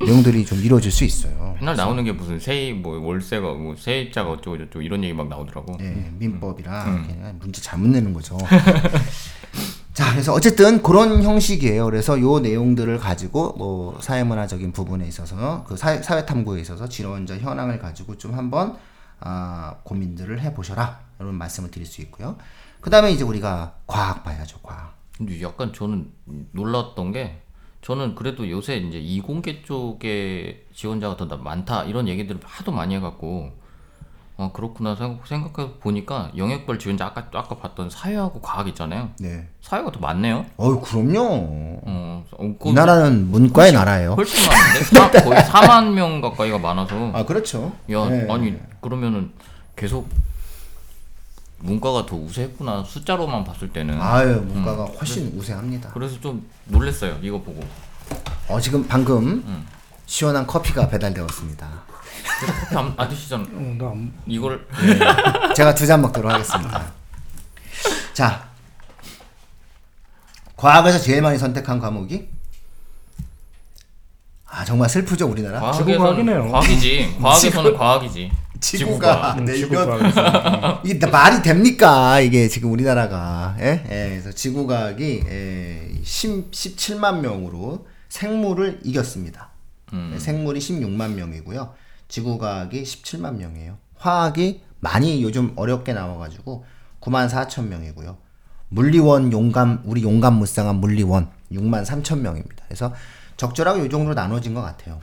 내용들이 0.00 0.46
좀 0.46 0.58
이루어질 0.62 0.92
수 0.92 1.02
있어요. 1.02 1.56
맨날 1.58 1.74
나오는 1.74 2.04
게 2.04 2.12
무슨 2.12 2.38
세입 2.38 2.76
뭐 2.82 3.00
월세가 3.04 3.42
뭐 3.54 3.74
세입자가 3.76 4.30
어쩌고 4.30 4.58
저쩌고 4.58 4.82
이런 4.82 5.02
얘기 5.02 5.12
막 5.12 5.26
나오더라고. 5.28 5.76
예, 5.80 6.08
민법이랑 6.18 7.06
그냥 7.08 7.36
문제 7.40 7.60
잘못 7.60 7.88
내는 7.88 8.14
거죠. 8.14 8.38
자, 9.96 10.12
그래서 10.12 10.34
어쨌든 10.34 10.82
그런 10.82 11.22
형식이에요. 11.22 11.86
그래서 11.86 12.20
요 12.20 12.38
내용들을 12.38 12.98
가지고 12.98 13.54
뭐 13.56 13.98
사회문화적인 14.02 14.72
부분에 14.72 15.08
있어서 15.08 15.64
그 15.66 15.74
사회, 15.78 16.02
사회 16.02 16.26
탐구에 16.26 16.60
있어서 16.60 16.86
진원자 16.86 17.38
현황을 17.38 17.78
가지고 17.78 18.18
좀 18.18 18.34
한번 18.34 18.76
아, 19.20 19.76
고민들을 19.84 20.38
해 20.42 20.52
보셔라. 20.52 21.00
이런 21.18 21.34
말씀을 21.36 21.70
드릴 21.70 21.86
수 21.86 22.02
있고요. 22.02 22.36
그다음에 22.82 23.10
이제 23.10 23.24
우리가 23.24 23.76
과학 23.86 24.22
봐야죠, 24.22 24.58
과학. 24.62 24.94
근데 25.16 25.40
약간 25.40 25.72
저는 25.72 26.12
놀랐던 26.52 27.12
게 27.12 27.40
저는 27.80 28.16
그래도 28.16 28.50
요새 28.50 28.76
이제 28.76 28.98
이공계 28.98 29.62
쪽에 29.62 30.66
지원자가 30.74 31.16
더 31.16 31.38
많다 31.38 31.84
이런 31.84 32.06
얘기들을 32.06 32.42
하도 32.44 32.70
많이 32.70 32.94
해갖고 32.96 33.50
아 34.38 34.50
그렇구나 34.52 34.94
생각, 34.94 35.26
생각해 35.26 35.70
보니까 35.80 36.30
영역별 36.36 36.78
지원자 36.78 37.06
아까 37.06 37.26
아까 37.32 37.56
봤던 37.56 37.88
사회하고 37.88 38.40
과학 38.42 38.68
있잖아요. 38.68 39.08
네. 39.18 39.48
사회가 39.62 39.90
더 39.92 39.98
많네요. 40.00 40.44
어유 40.60 40.80
그럼요. 40.82 41.20
어, 41.22 42.24
어, 42.32 42.54
그 42.60 42.68
이 42.68 42.72
나라는 42.74 43.30
문과의 43.30 43.72
나라예요. 43.72 44.12
훨씬 44.12 44.46
많은데 44.46 44.84
사, 44.84 45.10
거의 45.24 45.40
4만 45.44 45.92
명 45.94 46.20
가까이가 46.20 46.58
많아서 46.58 47.12
아, 47.14 47.24
그렇죠. 47.24 47.72
야 47.90 48.06
네. 48.10 48.26
아니 48.30 48.54
그러면은 48.82 49.32
계속 49.74 50.06
문과가 51.58 52.04
더 52.04 52.16
우세했구나 52.16 52.84
숫자로만 52.84 53.42
봤을 53.44 53.70
때는 53.72 54.00
아유, 54.00 54.42
문과가 54.46 54.84
훨씬 54.84 55.32
우세합니다. 55.34 55.88
그래서 55.94 56.20
좀 56.20 56.46
놀랬어요 56.66 57.16
이거 57.22 57.40
보고 57.40 57.62
어, 58.48 58.60
지금 58.60 58.86
방금 58.86 59.64
시원한 60.04 60.46
커피가 60.46 60.88
배달되었습니다. 60.88 61.66
커피 62.68 62.76
안, 62.76 62.94
안 62.96 63.08
드시잖아 63.08 63.42
어, 63.44 63.76
나 63.78 63.86
안- 63.90 64.12
이걸 64.26 64.66
제가 65.54 65.74
두 65.74 65.86
잔 65.86 66.00
먹도록 66.02 66.30
하겠습니다. 66.32 66.92
자, 68.12 68.48
과학에서 70.56 70.98
제일 70.98 71.22
많이 71.22 71.38
선택한 71.38 71.78
과목이 71.78 72.28
아 74.48 74.64
정말 74.64 74.88
슬프죠 74.88 75.26
우리나라. 75.28 75.60
과학에서는 75.60 75.92
지구과학이네요. 75.92 76.50
과학이지 76.50 77.16
과학에서는 77.20 77.76
과학이지 77.76 78.30
지구가 78.60 79.34
음, 79.38 79.44
네, 79.44 79.54
지구 79.54 79.74
이건 79.74 79.86
과학에서. 80.00 80.80
이게 80.84 80.98
다 80.98 81.08
말이 81.08 81.42
됩니까 81.42 82.20
이게 82.20 82.48
지금 82.48 82.72
우리나라가 82.72 83.54
예? 83.60 83.84
예, 83.90 84.08
그래서 84.10 84.32
지구과학이 84.32 85.24
예, 85.26 85.90
10, 86.02 86.50
17만 86.50 87.20
명으로 87.20 87.86
생물을 88.08 88.80
이겼습니다. 88.82 89.50
예, 90.14 90.18
생물이 90.18 90.58
16만 90.60 91.10
명이고요. 91.12 91.74
지구과학이 92.08 92.82
17만 92.82 93.36
명이에요. 93.36 93.78
화학이 93.96 94.62
많이 94.80 95.22
요즘 95.22 95.52
어렵게 95.56 95.92
나와가지고 95.92 96.64
9만 97.00 97.28
4천 97.28 97.66
명이고요. 97.68 98.16
물리원 98.68 99.32
용감 99.32 99.82
우리 99.84 100.02
용감 100.02 100.34
무쌍한 100.34 100.76
물리원 100.76 101.30
6만 101.52 101.84
3천 101.84 102.20
명입니다. 102.20 102.64
그래서 102.66 102.92
적절하게 103.36 103.86
이 103.86 103.88
정도로 103.88 104.14
나눠진 104.14 104.54
것 104.54 104.62
같아요. 104.62 105.00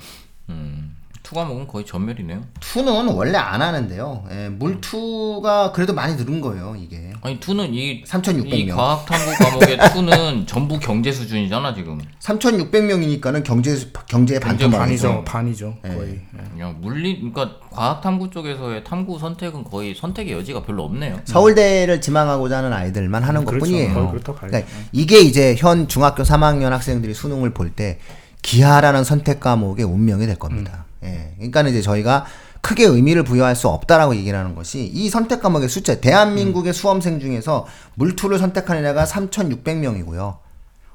음, 0.49 0.97
투과목은 1.23 1.67
거의 1.67 1.85
전멸이네요 1.85 2.41
투는 2.59 3.07
원래 3.07 3.37
안 3.37 3.61
하는데요. 3.61 4.25
예, 4.31 4.49
물투가 4.49 5.71
그래도 5.71 5.93
많이 5.93 6.15
늘은 6.15 6.41
거예요, 6.41 6.75
이게. 6.77 7.13
아니 7.21 7.39
투는 7.39 7.73
이 7.73 8.03
3,600 8.05 8.53
이 8.53 8.65
명. 8.65 8.75
과학 8.77 9.05
탐구 9.05 9.31
과목의 9.43 9.77
투는 9.93 10.45
전부 10.47 10.77
경제 10.79 11.11
수준이잖아 11.13 11.73
지금 11.73 11.99
3,600명이니까는 12.19 13.43
경제 13.43 13.75
경제의 14.07 14.39
경제 14.41 14.65
반토막. 14.65 14.79
반이죠, 14.81 15.23
반이죠 15.25 15.77
거의. 15.81 16.21
예. 16.37 16.43
그냥 16.51 16.77
물리 16.81 17.15
그러니까 17.19 17.57
과학 17.69 18.01
탐구 18.01 18.29
쪽에서의 18.29 18.83
탐구 18.83 19.17
선택은 19.19 19.63
거의 19.63 19.95
선택의 19.95 20.33
여지가 20.33 20.63
별로 20.63 20.83
없네요 20.83 21.21
서울대를 21.25 22.01
지망하고자 22.01 22.57
하는 22.57 22.73
아이들만 22.73 23.23
하는 23.23 23.45
그렇죠. 23.45 23.65
것뿐이에요. 23.65 24.09
그렇다고 24.11 24.37
봐야죠. 24.37 24.47
그러니까 24.51 24.71
이게 24.91 25.19
이제 25.21 25.55
현 25.57 25.87
중학교 25.87 26.23
3학년 26.23 26.69
학생들이 26.69 27.13
수능을 27.13 27.51
볼 27.53 27.73
때 27.73 27.97
기하라는 28.41 29.05
선택 29.05 29.39
과목의 29.39 29.85
운명이 29.85 30.25
될 30.27 30.35
겁니다. 30.35 30.82
음. 31.03 31.05
예. 31.05 31.33
그러니까 31.35 31.61
이제 31.63 31.81
저희가 31.81 32.25
크게 32.61 32.85
의미를 32.85 33.23
부여할 33.23 33.55
수 33.55 33.67
없다라고 33.67 34.15
얘기를 34.15 34.37
하는 34.39 34.55
것이 34.55 34.85
이 34.85 35.09
선택 35.09 35.41
과목의 35.41 35.67
숫자 35.67 35.99
대한민국의 35.99 36.71
음. 36.71 36.73
수험생 36.73 37.19
중에서 37.19 37.67
물투를 37.95 38.39
선택하는 38.39 38.85
애가 38.85 39.03
3,600명이고요. 39.05 40.37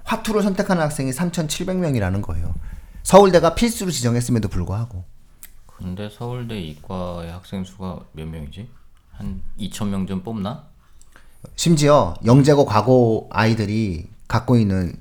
화투를 0.04 0.42
선택하는 0.42 0.82
학생이 0.82 1.10
3,700명이라는 1.10 2.22
거예요. 2.22 2.54
서울대가 3.02 3.54
필수로 3.54 3.90
지정했음에도 3.90 4.48
불구하고 4.48 5.04
근데 5.66 6.10
서울대 6.10 6.58
이과의 6.58 7.30
학생 7.30 7.64
수가 7.64 8.00
몇 8.12 8.26
명이지? 8.26 8.68
한 9.12 9.42
2천 9.60 9.88
명좀 9.88 10.22
뽑나? 10.22 10.64
심지어 11.54 12.14
영재고 12.24 12.64
과고 12.64 13.28
아이들이 13.30 14.08
갖고 14.26 14.56
있는 14.56 14.94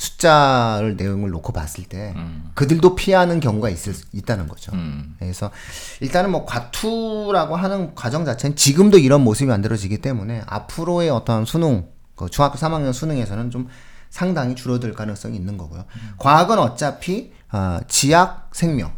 숫자를 0.00 0.96
내용을 0.96 1.28
놓고 1.30 1.52
봤을 1.52 1.84
때 1.84 2.14
그들도 2.54 2.94
피하는 2.94 3.38
경우가 3.38 3.68
있을, 3.68 3.94
있다는 4.12 4.48
거죠. 4.48 4.72
음. 4.72 5.14
그래서 5.18 5.50
일단은 6.00 6.30
뭐 6.30 6.46
과투라고 6.46 7.54
하는 7.54 7.94
과정 7.94 8.24
자체는 8.24 8.56
지금도 8.56 8.96
이런 8.96 9.20
모습이 9.22 9.46
만들어지기 9.46 9.98
때문에 9.98 10.42
앞으로의 10.46 11.10
어떤 11.10 11.44
수능, 11.44 11.86
그 12.16 12.30
중학교 12.30 12.56
3학년 12.56 12.94
수능에서는 12.94 13.50
좀 13.50 13.68
상당히 14.08 14.54
줄어들 14.54 14.94
가능성이 14.94 15.36
있는 15.36 15.58
거고요. 15.58 15.84
과학은 16.16 16.58
어차피 16.58 17.32
아, 17.50 17.80
지학, 17.86 18.48
생명, 18.52 18.92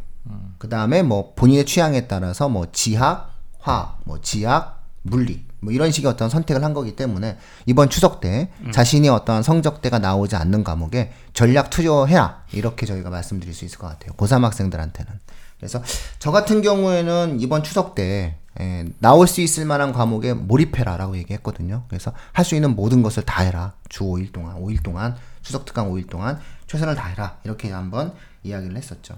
그 0.58 0.68
다음에 0.68 1.02
뭐 1.02 1.34
본인의 1.34 1.66
취향에 1.66 2.06
따라서 2.06 2.48
뭐 2.48 2.68
지학, 2.70 3.34
화학, 3.58 3.98
뭐 4.04 4.20
지학, 4.20 4.84
물리 5.02 5.44
뭐 5.62 5.72
이런 5.72 5.92
식의 5.92 6.10
어떤 6.10 6.28
선택을 6.28 6.64
한 6.64 6.74
거기 6.74 6.96
때문에 6.96 7.38
이번 7.66 7.88
추석 7.88 8.20
때 8.20 8.50
자신이 8.72 9.08
어떤 9.08 9.42
성적대가 9.44 10.00
나오지 10.00 10.34
않는 10.36 10.64
과목에 10.64 11.12
전략 11.34 11.70
투자해라 11.70 12.42
이렇게 12.52 12.84
저희가 12.84 13.10
말씀드릴 13.10 13.54
수 13.54 13.64
있을 13.64 13.78
것 13.78 13.86
같아요. 13.86 14.12
고3 14.14 14.42
학생들한테는. 14.42 15.12
그래서 15.58 15.80
저 16.18 16.32
같은 16.32 16.62
경우에는 16.62 17.38
이번 17.40 17.62
추석 17.62 17.94
때 17.94 18.36
에, 18.60 18.84
나올 18.98 19.28
수 19.28 19.40
있을 19.40 19.64
만한 19.64 19.92
과목에 19.92 20.34
몰입해라라고 20.34 21.16
얘기했거든요. 21.18 21.84
그래서 21.88 22.12
할 22.32 22.44
수 22.44 22.56
있는 22.56 22.74
모든 22.74 23.02
것을 23.02 23.22
다 23.22 23.42
해라. 23.44 23.74
주 23.88 24.02
5일 24.02 24.32
동안 24.32 24.56
5일 24.60 24.82
동안 24.82 25.16
추석 25.42 25.64
특강 25.64 25.90
5일 25.92 26.10
동안 26.10 26.40
최선을 26.66 26.96
다해라. 26.96 27.38
이렇게 27.44 27.70
한번 27.70 28.12
이야기를 28.42 28.76
했었죠. 28.76 29.16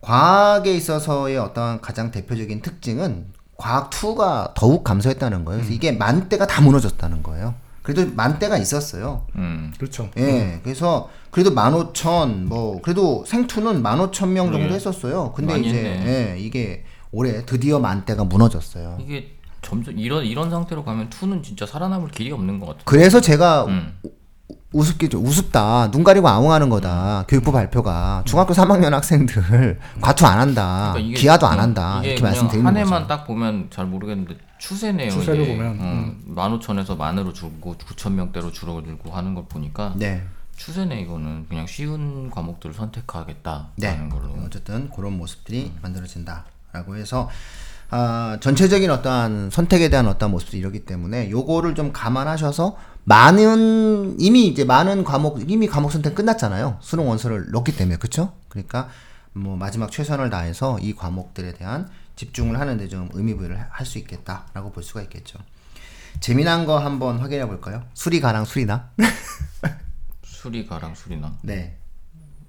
과학에 0.00 0.72
있어서의 0.74 1.38
어떤 1.38 1.80
가장 1.80 2.10
대표적인 2.10 2.62
특징은 2.62 3.26
과학 3.60 3.90
2가 3.90 4.54
더욱 4.54 4.82
감소했다는 4.82 5.44
거예요. 5.44 5.60
그래서 5.60 5.74
이게 5.74 5.92
만대가 5.92 6.46
다 6.46 6.62
무너졌다는 6.62 7.22
거예요. 7.22 7.54
그래도 7.82 8.10
만대가 8.14 8.56
있었어요. 8.56 9.26
음. 9.36 9.72
그렇죠. 9.78 10.10
예. 10.16 10.60
그래서 10.62 11.10
그래도 11.30 11.50
15,000, 11.54 12.46
뭐, 12.46 12.80
그래도 12.82 13.24
생투는 13.26 13.82
15,000명 13.82 14.36
정도 14.36 14.58
그러게. 14.58 14.74
했었어요. 14.74 15.32
근데 15.34 15.58
이제, 15.58 15.68
했네. 15.76 16.06
예, 16.34 16.38
이게 16.38 16.84
올해 17.12 17.44
드디어 17.46 17.78
만대가 17.78 18.24
무너졌어요. 18.24 18.98
이게 19.00 19.32
점점 19.62 19.98
이런 19.98 20.24
이런 20.24 20.50
상태로 20.50 20.84
가면 20.84 21.10
투는 21.10 21.42
진짜 21.42 21.66
살아남을 21.66 22.08
길이 22.10 22.32
없는 22.32 22.60
것 22.60 22.66
같아. 22.66 22.80
그래서 22.84 23.20
제가 23.20 23.64
음. 23.66 23.92
우습게 24.72 25.08
좀 25.08 25.24
우습다. 25.26 25.90
눈 25.90 26.04
가리고 26.04 26.28
아웅하는 26.28 26.68
거다. 26.68 27.24
교육부 27.28 27.52
발표가 27.52 28.22
중학교 28.26 28.52
3학년 28.54 28.90
학생들 28.90 29.78
과투 30.00 30.26
안 30.26 30.38
한다. 30.38 30.90
그러니까 30.92 30.98
이게- 31.10 31.20
기하도 31.20 31.46
안 31.46 31.58
음, 31.58 31.62
한다. 31.62 31.98
이게 32.00 32.08
이렇게 32.12 32.22
말씀드리는 32.22 32.66
한 32.66 32.74
거죠. 32.74 32.86
해만 32.86 33.06
딱 33.08 33.26
보면 33.26 33.68
잘 33.70 33.86
모르겠는데 33.86 34.36
추세네요. 34.58 35.10
추세를 35.10 35.42
이게. 35.42 35.56
보면, 35.56 35.78
어, 35.80 36.14
15,000에서 36.34 36.96
만으로 36.96 37.32
줄고 37.32 37.74
9,000 37.84 38.14
명대로 38.16 38.52
줄어들고 38.52 39.10
하는 39.10 39.34
걸 39.34 39.44
보니까 39.48 39.94
네. 39.96 40.22
추세네 40.56 41.00
이거는 41.00 41.46
그냥 41.48 41.66
쉬운 41.66 42.30
과목들을 42.30 42.74
선택하겠다라는 42.74 43.68
네. 43.76 44.08
걸로. 44.10 44.34
어쨌든 44.44 44.90
그런 44.94 45.16
모습들이 45.16 45.72
만들어진다라고 45.82 46.96
해서 46.96 47.28
아, 47.92 48.36
전체적인 48.40 48.88
어떠한 48.88 49.50
선택에 49.50 49.88
대한 49.88 50.06
어떠한 50.06 50.30
모습들이 50.30 50.58
이러기 50.60 50.84
때문에 50.84 51.28
요거를 51.30 51.74
좀 51.74 51.92
감안하셔서 51.92 52.76
많은 53.10 54.20
이미 54.20 54.46
이제 54.46 54.64
많은 54.64 55.02
과목 55.02 55.50
이미 55.50 55.66
과목 55.66 55.90
선택 55.90 56.14
끝났잖아요. 56.14 56.78
수능 56.80 57.08
원서를 57.08 57.50
넣기 57.50 57.76
때문에 57.76 57.96
그렇죠? 57.96 58.34
그러니까 58.48 58.88
뭐 59.32 59.56
마지막 59.56 59.90
최선을 59.90 60.30
다해서 60.30 60.78
이 60.78 60.94
과목들에 60.94 61.54
대한 61.54 61.90
집중을 62.14 62.60
하는데 62.60 62.86
좀 62.86 63.08
의미 63.12 63.34
부여를 63.34 63.58
할 63.68 63.84
수 63.84 63.98
있겠다라고 63.98 64.70
볼 64.70 64.84
수가 64.84 65.02
있겠죠. 65.02 65.40
재미난 66.20 66.66
거 66.66 66.78
한번 66.78 67.18
확인해 67.18 67.46
볼까요? 67.48 67.84
수리 67.94 68.20
가랑 68.20 68.44
수리나? 68.44 68.90
수리 70.22 70.64
가랑 70.64 70.94
수리나 70.94 71.36
네 71.42 71.78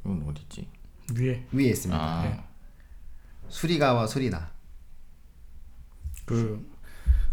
이건 0.06 0.24
어디 0.30 0.41
있지? 0.43 0.69
위에 1.15 1.43
위에 1.52 1.69
있습니다. 1.69 2.00
아, 2.00 2.43
수리가와 3.50 4.06
수리나. 4.06 4.52
그 6.26 6.69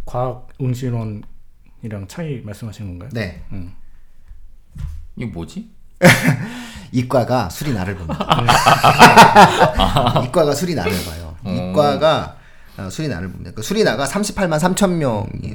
과학 0.06 0.48
응시론 0.62 1.24
이랑 1.82 2.08
차이 2.08 2.40
말씀하시는 2.40 2.90
건가요? 2.90 3.10
네. 3.12 3.42
음. 3.52 3.72
이거 5.16 5.30
뭐지? 5.32 5.70
이과가 6.92 7.50
수리나를 7.50 7.96
봅니다. 7.96 8.24
이과가 10.24 10.54
수리나를 10.54 10.92
봐요. 11.04 11.36
이과가 11.44 12.36
어, 12.78 12.90
수리나를 12.90 13.30
봅니다. 13.30 13.52
그 13.54 13.62
수리나가 13.62 14.06
38만 14.06 14.58
3천 14.58 14.92
명이 14.92 15.54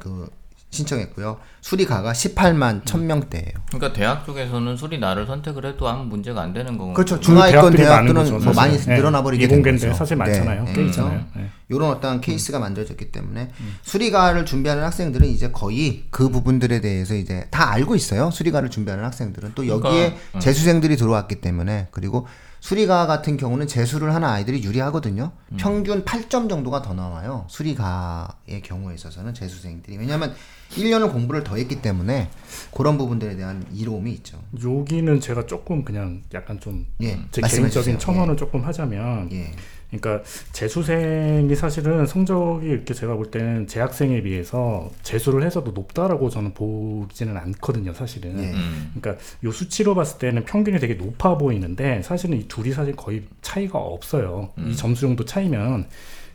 그 0.00 0.28
신청했고요. 0.72 1.38
수리가가 1.60 2.12
18만 2.12 2.82
1천 2.82 3.02
명대예요. 3.02 3.52
그러니까 3.68 3.92
대학 3.92 4.24
쪽에서는 4.24 4.76
수리 4.76 4.98
나를 4.98 5.26
선택을 5.26 5.66
해도 5.66 5.86
아무 5.86 6.04
문제가 6.04 6.40
안 6.40 6.52
되는 6.52 6.76
거고. 6.78 6.94
그렇죠. 6.94 7.16
그 7.16 7.20
중하위권 7.20 7.76
대학들은 7.76 8.14
거죠, 8.14 8.38
뭐 8.38 8.52
많이. 8.54 8.76
네. 8.78 8.96
늘어나 8.96 9.22
버리게 9.22 9.46
된 9.46 9.58
이공계인데 9.58 9.88
거죠. 9.88 9.98
사실 9.98 10.16
많잖아요. 10.16 10.64
꽤 10.74 10.86
있잖아요. 10.86 11.24
네. 11.36 11.50
이런 11.68 11.90
어떤 11.90 12.20
케이스가 12.20 12.58
만들어졌기 12.58 13.12
때문에 13.12 13.50
수리가를 13.82 14.46
준비하는 14.46 14.82
학생들은 14.82 15.28
이제 15.28 15.50
거의 15.52 16.04
그 16.10 16.30
부분들에 16.30 16.80
대해서 16.80 17.14
이제 17.14 17.46
다 17.50 17.70
알고 17.70 17.94
있어요. 17.94 18.30
수리가를 18.30 18.70
준비하는 18.70 19.04
학생들은 19.04 19.52
또 19.54 19.68
여기에 19.68 20.10
그러니까, 20.10 20.38
재수생들이 20.38 20.96
들어왔기 20.96 21.42
때문에 21.42 21.88
그리고 21.90 22.26
수리가 22.62 23.08
같은 23.08 23.36
경우는 23.36 23.66
재수를 23.66 24.14
하는 24.14 24.28
아이들이 24.28 24.62
유리하거든요. 24.62 25.32
평균 25.56 26.04
8점 26.04 26.48
정도가 26.48 26.80
더 26.80 26.94
나와요. 26.94 27.44
수리가의 27.48 28.62
경우에 28.62 28.94
있어서는 28.94 29.34
재수생들이 29.34 29.98
왜냐하면 29.98 30.32
1년을 30.70 31.10
공부를 31.12 31.42
더 31.42 31.56
했기 31.56 31.82
때문에 31.82 32.30
그런 32.72 32.96
부분들에 32.98 33.34
대한 33.34 33.66
이로움이 33.74 34.12
있죠. 34.12 34.40
여기는 34.64 35.18
제가 35.18 35.46
조금 35.46 35.84
그냥 35.84 36.22
약간 36.32 36.60
좀제 36.60 36.86
예, 37.02 37.18
개인적인. 37.32 37.98
첨언을 37.98 38.36
조금 38.36 38.64
하자면 38.64 39.32
예. 39.32 39.50
그러니까 39.92 40.24
재수생이 40.52 41.54
사실은 41.54 42.06
성적이 42.06 42.66
이렇게 42.68 42.94
제가 42.94 43.14
볼 43.14 43.30
때는 43.30 43.66
재학생에 43.66 44.22
비해서 44.22 44.90
재수를 45.02 45.42
해서도 45.44 45.72
높다라고 45.72 46.30
저는 46.30 46.54
보지는 46.54 47.36
않거든요, 47.36 47.92
사실은. 47.92 48.42
예. 48.42 48.50
음. 48.52 48.92
그러니까 48.98 49.22
요 49.44 49.52
수치로 49.52 49.94
봤을 49.94 50.18
때는 50.18 50.44
평균이 50.46 50.78
되게 50.80 50.94
높아 50.94 51.36
보이는데 51.36 52.00
사실은 52.02 52.38
이 52.38 52.48
둘이 52.48 52.72
사실 52.72 52.96
거의 52.96 53.24
차이가 53.42 53.78
없어요. 53.78 54.50
이 54.66 54.74
점수 54.74 55.02
정도 55.02 55.24
차이면 55.26 55.86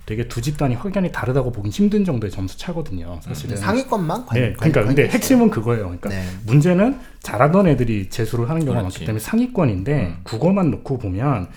되게 0.05 0.27
두 0.29 0.41
집단이 0.41 0.75
확연히 0.75 1.11
다르다고 1.11 1.51
보긴 1.51 1.69
힘든 1.71 2.05
정도의 2.05 2.31
점수 2.31 2.57
차거든요, 2.57 3.19
사실은. 3.23 3.57
상위권만 3.57 4.25
관, 4.25 4.39
네, 4.39 4.41
관- 4.53 4.55
그러니까 4.71 4.81
근데 4.81 4.85
관계있어요. 5.03 5.13
핵심은 5.15 5.49
그거예요. 5.49 5.83
그러니까 5.85 6.09
네. 6.09 6.23
문제는 6.45 6.97
잘하던 7.23 7.67
애들이 7.67 8.07
재수를 8.09 8.47
하는 8.49 8.61
경우가 8.61 8.81
그렇지. 8.83 8.99
많기 8.99 9.05
때문에 9.05 9.19
상위권인데 9.19 10.17
국어만 10.23 10.71
놓고 10.71 10.97
보면 10.99 11.49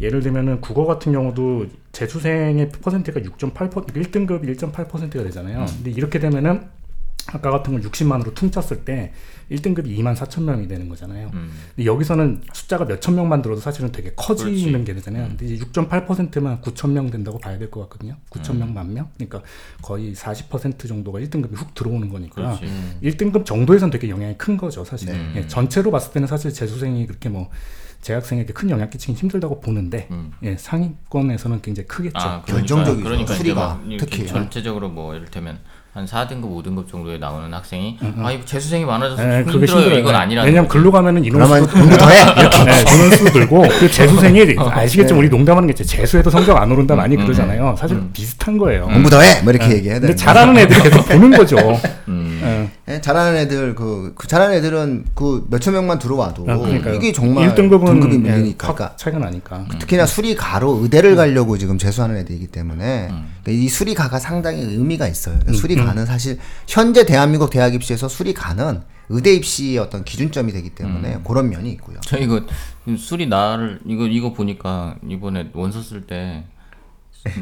예를 0.00 0.20
들면은 0.22 0.60
국어 0.60 0.86
같은 0.86 1.12
경우도 1.12 1.66
재수생의 1.92 2.70
퍼센트가 2.70 3.20
6.8% 3.20 3.70
1등급이 3.92 4.44
1.8%가 4.56 5.24
되잖아요. 5.24 5.66
근데 5.66 5.90
이렇게 5.90 6.18
되면은 6.18 6.68
아까 7.30 7.50
같은 7.50 7.74
걸 7.74 7.82
60만으로 7.82 8.34
퉁쳤을 8.34 8.86
때 8.86 9.12
1등급이 9.50 9.86
2만 9.98 10.16
4천 10.16 10.44
명이 10.44 10.66
되는 10.66 10.88
거잖아요. 10.88 11.30
음. 11.34 11.50
근데 11.74 11.84
여기서는 11.86 12.40
숫자가 12.54 12.86
몇천 12.86 13.16
명만 13.16 13.42
들어도 13.42 13.60
사실은 13.60 13.92
되게 13.92 14.12
커지는 14.16 14.84
게 14.84 14.94
되잖아요. 14.94 15.28
근데 15.28 15.44
이제 15.46 15.62
6.8%만 15.64 16.62
9천 16.62 16.90
명 16.92 17.10
된다고 17.10 17.38
봐야 17.38 17.58
될 17.58 17.70
것 17.70 17.80
같거든요. 17.82 18.16
9천 18.30 18.56
명, 18.56 18.72
만 18.72 18.94
명. 18.94 19.10
그러니까 19.16 19.42
거의 19.82 20.14
40% 20.14 20.88
정도가 20.88 21.18
1등급이 21.20 21.54
훅 21.54 21.74
들어오는 21.74 22.08
거니까 22.08 22.34
그렇지. 22.58 22.62
1등급 23.02 23.44
정도에선 23.44 23.90
되게 23.90 24.08
영향이 24.08 24.38
큰 24.38 24.56
거죠, 24.56 24.82
사실. 24.84 25.10
네. 25.12 25.32
예, 25.36 25.46
전체로 25.46 25.90
봤을 25.90 26.12
때는 26.12 26.28
사실 26.28 26.50
재수생이 26.52 27.06
그렇게 27.06 27.28
뭐 27.28 27.50
재학생에게 28.00 28.52
큰 28.52 28.70
영향 28.70 28.88
끼치긴 28.90 29.16
힘들다고 29.16 29.60
보는데 29.60 30.08
음. 30.10 30.32
예, 30.42 30.56
상위권에서는 30.56 31.60
굉장히 31.62 31.86
크겠죠. 31.88 32.18
아, 32.18 32.42
결정적이죠. 32.42 33.04
그러니까 33.04 33.34
수리가 33.34 33.80
특히. 33.98 34.26
전체적으로 34.26 34.88
뭐 34.88 35.14
이를테면 35.14 35.58
한 35.94 36.04
4등급, 36.04 36.42
5등급 36.62 36.88
정도에 36.88 37.18
나오는 37.18 37.52
학생이 37.52 37.98
아 38.22 38.30
이거 38.30 38.44
재수생이 38.44 38.84
많아져서 38.84 39.22
예, 39.38 39.42
좀 39.44 39.52
힘들어요. 39.64 39.98
이건 39.98 40.14
아니라는 40.14 40.46
왜냐면 40.48 40.68
거지. 40.68 40.78
글로 40.78 40.92
가면은 40.92 41.22
그러면 41.28 41.48
인원수도 41.64 41.80
공부 41.80 41.96
더 41.96 42.08
해. 42.10 42.16
이렇게. 42.40 42.64
네, 42.64 42.84
인원수 42.94 43.24
들고 43.32 43.62
그 43.80 43.90
재수생이 43.90 44.40
아시겠죠? 44.58 45.14
네. 45.14 45.18
우리 45.20 45.28
농담하는 45.28 45.66
게. 45.66 45.74
재수해도 45.82 46.30
성적 46.30 46.56
안 46.56 46.70
오른다 46.70 46.94
많이 46.94 47.16
그러잖아요. 47.16 47.74
사실 47.78 48.00
비슷한 48.12 48.58
거예요. 48.58 48.86
공부 48.86 49.08
더 49.10 49.20
해. 49.20 49.40
뭐 49.42 49.52
이렇게 49.52 49.70
얘기해야 49.76 49.94
근데 49.98 50.14
되는데. 50.14 50.16
잘하는 50.16 50.56
애들이 50.58 50.82
계속 50.82 51.08
보는 51.08 51.30
거죠. 51.36 51.56
음. 52.08 52.40
예. 52.88 52.94
예, 52.94 53.00
잘하는 53.00 53.36
애들 53.40 53.74
그, 53.74 54.12
그 54.16 54.28
잘하는 54.28 54.54
애들은 54.56 55.06
그 55.14 55.46
몇천 55.50 55.74
명만 55.74 55.98
들어와도 55.98 56.44
아, 56.48 56.56
그러니까요. 56.56 56.94
이게 56.94 57.12
정말 57.12 57.54
1등급은 57.54 57.86
등급이 57.86 58.14
예, 58.14 58.18
밀리니까 58.18 58.68
확 58.68 58.76
그러니까 58.76 58.96
차이가 58.96 59.18
나니까. 59.18 59.64
특히나 59.80 60.06
수리가로 60.06 60.80
의대를 60.82 61.16
가려고 61.16 61.58
지금 61.58 61.76
재수하는 61.78 62.16
애들이기 62.18 62.46
때문에 62.48 63.08
그러니까 63.08 63.64
이 63.64 63.68
수리가가 63.68 64.18
상당히 64.18 64.62
의미가 64.62 65.08
있어요. 65.08 65.34
그러니까 65.40 65.60
수리가 65.60 65.84
는 65.92 66.06
사실 66.06 66.38
현재 66.66 67.04
대한민국 67.06 67.50
대학 67.50 67.74
입시에서 67.74 68.08
수리 68.08 68.34
가는 68.34 68.82
의대 69.08 69.32
입시의 69.34 69.78
어떤 69.78 70.04
기준점이 70.04 70.52
되기 70.52 70.70
때문에 70.70 71.20
그런 71.26 71.48
면이 71.48 71.70
있고요. 71.72 71.98
저 72.02 72.18
이거 72.18 72.42
수리 72.98 73.26
나를 73.26 73.80
이거 73.86 74.06
이거 74.06 74.32
보니까 74.32 74.96
이번에 75.08 75.50
원서 75.54 75.80
쓸 75.80 76.06
때 76.06 76.44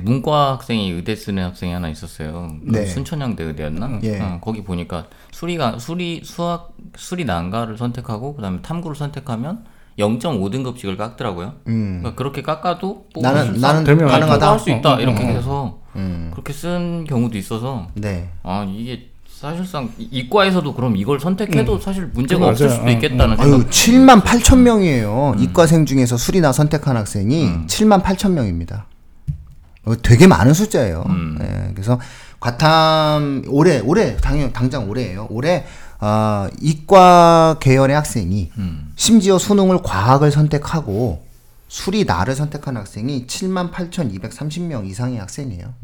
문과 0.02 0.52
학생이 0.52 0.90
의대 0.90 1.14
쓰는 1.14 1.42
학생이 1.44 1.72
하나 1.72 1.88
있었어요. 1.88 2.56
그 2.64 2.72
네. 2.72 2.86
순천향대 2.86 3.44
의대였나? 3.44 4.00
예. 4.04 4.20
어, 4.20 4.38
거기 4.40 4.62
보니까 4.62 5.08
수리가 5.32 5.78
수리 5.78 6.22
수학 6.24 6.72
수리 6.96 7.24
난가를 7.24 7.76
선택하고 7.76 8.34
그다음에 8.36 8.62
탐구를 8.62 8.96
선택하면 8.96 9.64
0.5등급씩을 9.98 10.96
깎더라고요. 10.96 11.54
그러니까 11.64 12.14
그렇게 12.14 12.42
깎아도 12.42 13.06
음. 13.16 13.22
나는 13.22 13.60
나는 13.60 13.84
되면 13.84 14.06
가능하다. 14.08 14.50
할수 14.52 14.70
있다 14.70 14.94
어, 14.94 15.00
이렇게 15.00 15.24
어, 15.24 15.26
어. 15.26 15.30
해서 15.30 15.78
음. 15.96 16.28
그렇게 16.32 16.52
쓴 16.52 17.04
경우도 17.04 17.38
있어서 17.38 17.88
네. 17.94 18.28
아 18.42 18.66
이게 18.68 19.08
사실상 19.26 19.90
이- 19.98 20.08
이과에서도 20.10 20.74
그럼 20.74 20.96
이걸 20.96 21.20
선택해도 21.20 21.78
사실 21.78 22.06
문제가 22.12 22.40
맞아요. 22.40 22.52
없을 22.52 22.70
수도 22.70 22.84
어, 22.84 22.88
있겠다는 22.90 23.40
아유, 23.40 23.50
생각. 23.50 23.70
7만 23.70 24.22
8천 24.22 24.58
명이에요. 24.58 25.36
이과생 25.38 25.86
중에서 25.86 26.16
수리나 26.16 26.52
선택한 26.52 26.96
학생이 26.96 27.66
7만 27.66 28.02
8천 28.02 28.32
명입니다. 28.32 28.86
어, 29.84 29.94
되게 30.02 30.26
많은 30.26 30.52
숫자예요. 30.52 31.04
예, 31.40 31.70
그래서 31.72 31.98
과탐 32.40 33.44
올해 33.48 33.80
올해 33.80 34.16
당연 34.16 34.52
당장 34.52 34.88
올해예요. 34.90 35.26
올해 35.30 35.64
아, 35.98 36.50
이과 36.60 37.56
계열의 37.60 37.96
학생이 37.96 38.52
심지어 38.96 39.38
수능을 39.38 39.82
과학을 39.82 40.30
선택하고 40.30 41.24
수리나를 41.68 42.34
선택한 42.34 42.76
학생이 42.76 43.26
7만 43.26 43.72
8,230명 43.72 44.86
이상의 44.86 45.18
학생이에요. 45.18 45.74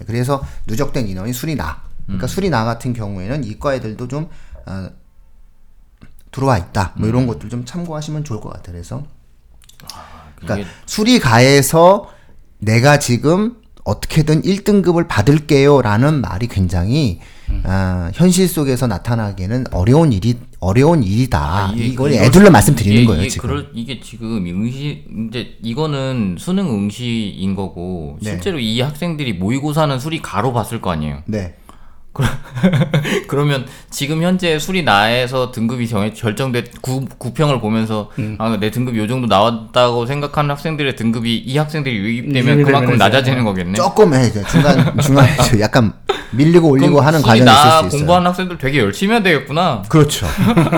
예, 0.00 0.04
그래서 0.04 0.42
누적된 0.66 1.06
인원이 1.06 1.32
수리나. 1.32 1.82
그러니까 2.06 2.26
수리나 2.26 2.64
같은 2.64 2.92
경우에는 2.92 3.44
이과 3.44 3.74
애들도 3.74 4.08
좀 4.08 4.28
아, 4.66 4.90
들어와 6.32 6.58
있다. 6.58 6.94
뭐 6.96 7.08
이런 7.08 7.26
것들 7.26 7.48
좀 7.50 7.64
참고하시면 7.64 8.24
좋을 8.24 8.40
것 8.40 8.50
같아요. 8.50 8.72
그래서 8.74 9.04
그러니까 10.36 10.58
이게 10.58 10.68
수리가에서 10.86 12.10
내가 12.58 12.98
지금 12.98 13.56
어떻게든 13.84 14.42
1등급을 14.42 15.08
받을게요라는 15.08 16.20
말이 16.20 16.48
굉장히 16.48 17.20
아, 17.64 18.10
현실 18.14 18.46
속에서 18.48 18.86
나타나기에는 18.86 19.66
어려운 19.72 20.12
일이 20.12 20.36
어려운 20.60 21.02
일이다. 21.02 21.38
아, 21.40 21.72
이게 21.74 21.86
이걸 21.86 22.10
그럴 22.30 22.46
수- 22.46 22.50
말씀드리는 22.50 22.96
이게- 22.98 23.06
거예요 23.06 23.20
이게 23.22 23.30
지금. 23.30 23.48
그럴, 23.48 23.70
이게 23.74 24.00
지금 24.00 24.44
응시 24.46 25.04
이제 25.28 25.56
이거는 25.62 26.36
수능 26.38 26.68
응시인 26.70 27.54
거고 27.54 28.18
네. 28.20 28.30
실제로 28.30 28.58
이 28.58 28.80
학생들이 28.80 29.34
모의고사는 29.34 29.98
수리 29.98 30.20
가로 30.20 30.52
봤을 30.52 30.80
거 30.80 30.90
아니에요. 30.90 31.22
네. 31.26 31.54
그러면 33.28 33.64
지금 33.90 34.22
현재 34.22 34.58
수리 34.58 34.82
나에서 34.82 35.52
등급이 35.52 35.86
정해 35.86 36.10
결정된 36.12 36.66
구, 36.80 37.04
구평을 37.18 37.60
보면서 37.60 38.10
음. 38.18 38.34
아, 38.40 38.56
내 38.58 38.72
등급이 38.72 38.98
요 38.98 39.06
정도 39.06 39.28
나왔다고 39.28 40.04
생각하는 40.06 40.50
학생들의 40.50 40.96
등급이 40.96 41.36
이 41.36 41.56
학생들이 41.56 41.94
유입되면 41.96 42.44
유입이 42.46 42.64
그만큼 42.64 42.86
되면 42.88 42.98
낮아지는 42.98 43.44
거겠네. 43.44 43.74
조금 43.74 44.14
해 44.14 44.28
중간 44.32 44.98
중간에 45.00 45.36
저 45.48 45.60
약간 45.60 45.92
밀리고 46.32 46.68
올리고 46.68 47.00
하는 47.00 47.22
과정이 47.22 47.40
나 47.44 47.52
있을 47.52 47.70
수 47.70 47.86
있어요. 47.86 47.98
공부하는 48.00 48.26
학생들 48.28 48.58
되게 48.58 48.78
열심히 48.80 49.12
해야 49.12 49.22
되겠구나. 49.22 49.82
그렇죠. 49.88 50.26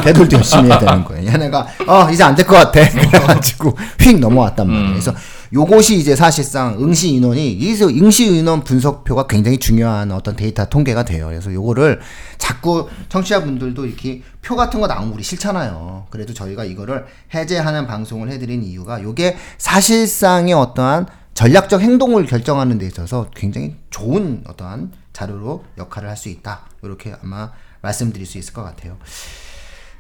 걔들도 0.03 0.37
열심히 0.37 0.69
해야 0.69 0.79
되는 0.79 1.05
거예요. 1.05 1.27
얘네가 1.29 1.67
어 1.87 2.09
이제 2.11 2.23
안 2.23 2.35
될 2.37 2.47
것 2.47 2.55
같아. 2.57 2.89
그래가지고 2.89 3.77
휙 4.01 4.19
넘어왔단 4.19 4.67
음. 4.67 4.73
말이에요. 4.73 4.91
그래서 4.93 5.15
요것이 5.53 5.97
이제 5.97 6.15
사실상 6.15 6.77
응시 6.81 7.11
인원이 7.11 7.51
이서 7.53 7.89
응시 7.89 8.27
인원 8.39 8.63
분석표가 8.63 9.27
굉장히 9.27 9.59
중요한 9.59 10.13
어떤 10.13 10.37
데이터 10.37 10.65
통계가 10.65 11.05
돼요. 11.05 11.27
그래서 11.27 11.53
요거를 11.53 12.01
자꾸 12.39 12.89
청취자분들도 13.09 13.85
이렇게 13.87 14.23
표 14.43 14.55
같은 14.55 14.81
거 14.81 14.87
나오면 14.87 15.13
우리 15.13 15.25
싫잖아요. 15.25 16.07
그래도 16.11 16.33
저희가 16.33 16.65
이거를 16.65 17.05
해제하는 17.35 17.89
방송을 17.89 18.31
해드린 18.31 18.63
이유가 18.63 19.03
요게 19.03 19.37
사실상의 19.59 20.55
어떠한 20.55 21.07
전략적 21.41 21.81
행동을 21.81 22.27
결정하는 22.27 22.77
데 22.77 22.87
있어서 22.87 23.31
굉장히 23.35 23.75
좋은 23.89 24.45
어떠한 24.47 24.93
자료로 25.15 25.65
역할을 25.79 26.11
할 26.11 26.15
수 26.15 26.29
있다. 26.29 26.67
이렇게 26.83 27.15
아마 27.23 27.51
말씀드릴 27.81 28.27
수 28.27 28.37
있을 28.37 28.53
것 28.53 28.63
같아요. 28.63 28.99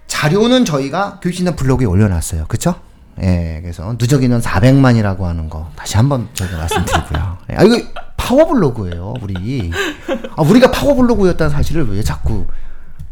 자료는 0.06 0.66
저희가 0.66 1.18
교육진단 1.22 1.56
블로그에 1.56 1.86
올려놨어요. 1.86 2.44
그쵸? 2.46 2.74
예, 3.22 3.60
그래서 3.62 3.96
누적 3.96 4.22
인원 4.22 4.42
400만이라고 4.42 5.20
하는 5.22 5.48
거 5.48 5.70
다시 5.76 5.96
한번 5.96 6.28
저희가 6.34 6.58
말씀드리고요. 6.58 7.38
예, 7.52 7.56
아 7.56 7.62
이거 7.62 7.80
파워블로그예요, 8.18 9.14
우리. 9.22 9.72
아 10.36 10.42
우리가 10.42 10.70
파워블로그였다는 10.70 11.50
사실을 11.50 11.88
왜 11.88 12.02
자꾸 12.02 12.48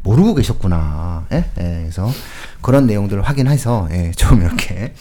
모르고 0.03 0.35
계셨구나. 0.35 1.25
예? 1.33 1.37
예, 1.57 1.63
그래서 1.81 2.13
그런 2.61 2.87
내용들을 2.87 3.23
확인해서 3.23 3.89
예, 3.91 4.11
좀 4.11 4.43
이렇게 4.43 4.93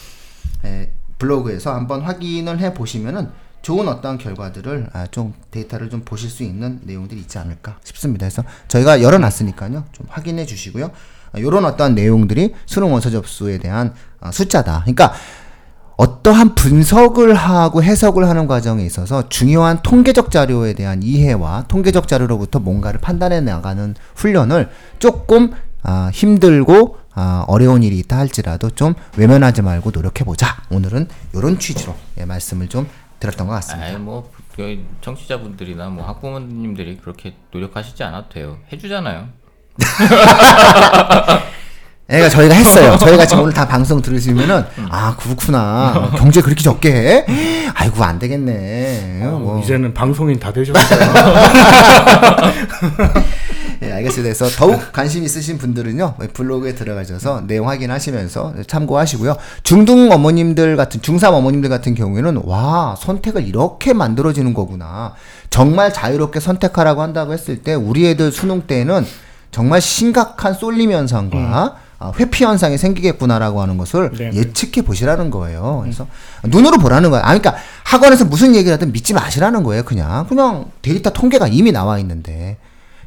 예, 0.64 0.92
블로그에서 1.18 1.74
한번 1.74 2.02
확인을 2.02 2.60
해 2.60 2.74
보시면은 2.74 3.28
좋은 3.62 3.88
어떤 3.88 4.18
결과들을 4.18 4.88
아, 4.92 5.06
좀 5.10 5.34
데이터를 5.50 5.90
좀 5.90 6.02
보실 6.02 6.30
수 6.30 6.42
있는 6.42 6.80
내용들이 6.84 7.20
있지 7.20 7.38
않을까 7.38 7.76
싶습니다. 7.84 8.26
그래서 8.26 8.44
저희가 8.68 9.02
열어놨으니까요, 9.02 9.84
좀 9.92 10.06
확인해 10.08 10.46
주시고요. 10.46 10.90
이런 11.36 11.64
어떠한 11.64 11.94
내용들이 11.94 12.54
수능 12.66 12.92
원서 12.92 13.10
접수에 13.10 13.58
대한 13.58 13.92
아, 14.20 14.30
숫자다. 14.30 14.82
그러니까 14.82 15.12
어떠한 15.96 16.54
분석을 16.54 17.34
하고 17.34 17.82
해석을 17.82 18.28
하는 18.28 18.46
과정에 18.46 18.86
있어서 18.86 19.28
중요한 19.28 19.80
통계적 19.82 20.30
자료에 20.30 20.74
대한 20.74 21.02
이해와 21.02 21.64
통계적 21.66 22.06
자료로부터 22.06 22.60
뭔가를 22.60 23.00
판단해 23.00 23.40
나가는 23.40 23.94
훈련을 24.14 24.70
조금 25.00 25.50
아, 25.82 26.10
힘들고 26.12 26.98
아, 27.20 27.44
어려운 27.48 27.82
일이 27.82 27.98
있다 27.98 28.16
할지라도 28.16 28.70
좀 28.70 28.94
외면하지 29.16 29.62
말고 29.62 29.90
노력해 29.90 30.22
보자. 30.22 30.58
오늘은 30.70 31.08
이런 31.34 31.58
취지로 31.58 31.96
예, 32.16 32.24
말씀을 32.24 32.68
좀 32.68 32.88
드렸던 33.18 33.48
것 33.48 33.54
같습니다. 33.54 33.88
아이 33.88 33.96
뭐 33.96 34.30
그, 34.54 34.86
청취자분들이나 35.00 35.88
뭐 35.88 36.06
학부모님들이 36.06 36.98
그렇게 36.98 37.34
노력하시지 37.50 38.04
않아도 38.04 38.28
돼요. 38.28 38.58
해주잖아요. 38.72 39.30
애가 42.08 42.28
저희가 42.30 42.54
했어요. 42.54 42.96
저희가 42.96 43.26
지금 43.26 43.42
오늘 43.42 43.52
다 43.52 43.66
방송 43.66 44.00
들으시면은 44.00 44.64
아 44.88 45.16
그렇구나 45.16 46.12
경제 46.16 46.40
그렇게 46.40 46.62
적게 46.62 46.92
해? 46.92 47.26
아이고 47.74 48.04
안 48.04 48.20
되겠네. 48.20 49.24
어, 49.24 49.40
뭐. 49.40 49.60
이제는 49.60 49.92
방송인 49.92 50.38
다 50.38 50.52
되셨어요. 50.52 51.00
예, 53.82 53.92
알겠습니다. 53.92 54.34
그래서 54.34 54.46
더욱 54.56 54.92
관심 54.92 55.22
있으신 55.24 55.58
분들은요 55.58 56.16
블로그에 56.32 56.74
들어가셔서 56.74 57.42
내용 57.46 57.68
확인하시면서 57.68 58.54
참고하시고요. 58.66 59.36
중등 59.62 60.10
어머님들 60.10 60.76
같은 60.76 61.00
중삼 61.00 61.34
어머님들 61.34 61.68
같은 61.70 61.94
경우에는 61.94 62.42
와 62.44 62.96
선택을 62.98 63.46
이렇게 63.46 63.92
만들어지는 63.92 64.54
거구나. 64.54 65.14
정말 65.50 65.92
자유롭게 65.92 66.40
선택하라고 66.40 67.02
한다고 67.02 67.32
했을 67.32 67.62
때 67.62 67.74
우리 67.74 68.06
애들 68.08 68.32
수능 68.32 68.62
때는 68.62 69.06
정말 69.50 69.80
심각한 69.80 70.54
쏠림 70.54 70.92
현상과 70.92 71.76
아, 72.00 72.12
회피 72.16 72.44
현상이 72.44 72.78
생기겠구나라고 72.78 73.60
하는 73.60 73.76
것을 73.76 74.12
네, 74.12 74.30
네. 74.30 74.36
예측해 74.36 74.82
보시라는 74.82 75.30
거예요. 75.30 75.80
그래서 75.82 76.06
눈으로 76.44 76.78
보라는 76.78 77.10
거예요. 77.10 77.24
아, 77.24 77.36
그러니까 77.36 77.56
학원에서 77.82 78.24
무슨 78.24 78.54
얘기를 78.54 78.72
하든 78.74 78.92
믿지 78.92 79.14
마시라는 79.14 79.64
거예요. 79.64 79.82
그냥 79.82 80.26
그냥 80.28 80.66
데이터 80.80 81.10
통계가 81.10 81.48
이미 81.48 81.72
나와 81.72 81.98
있는데 81.98 82.56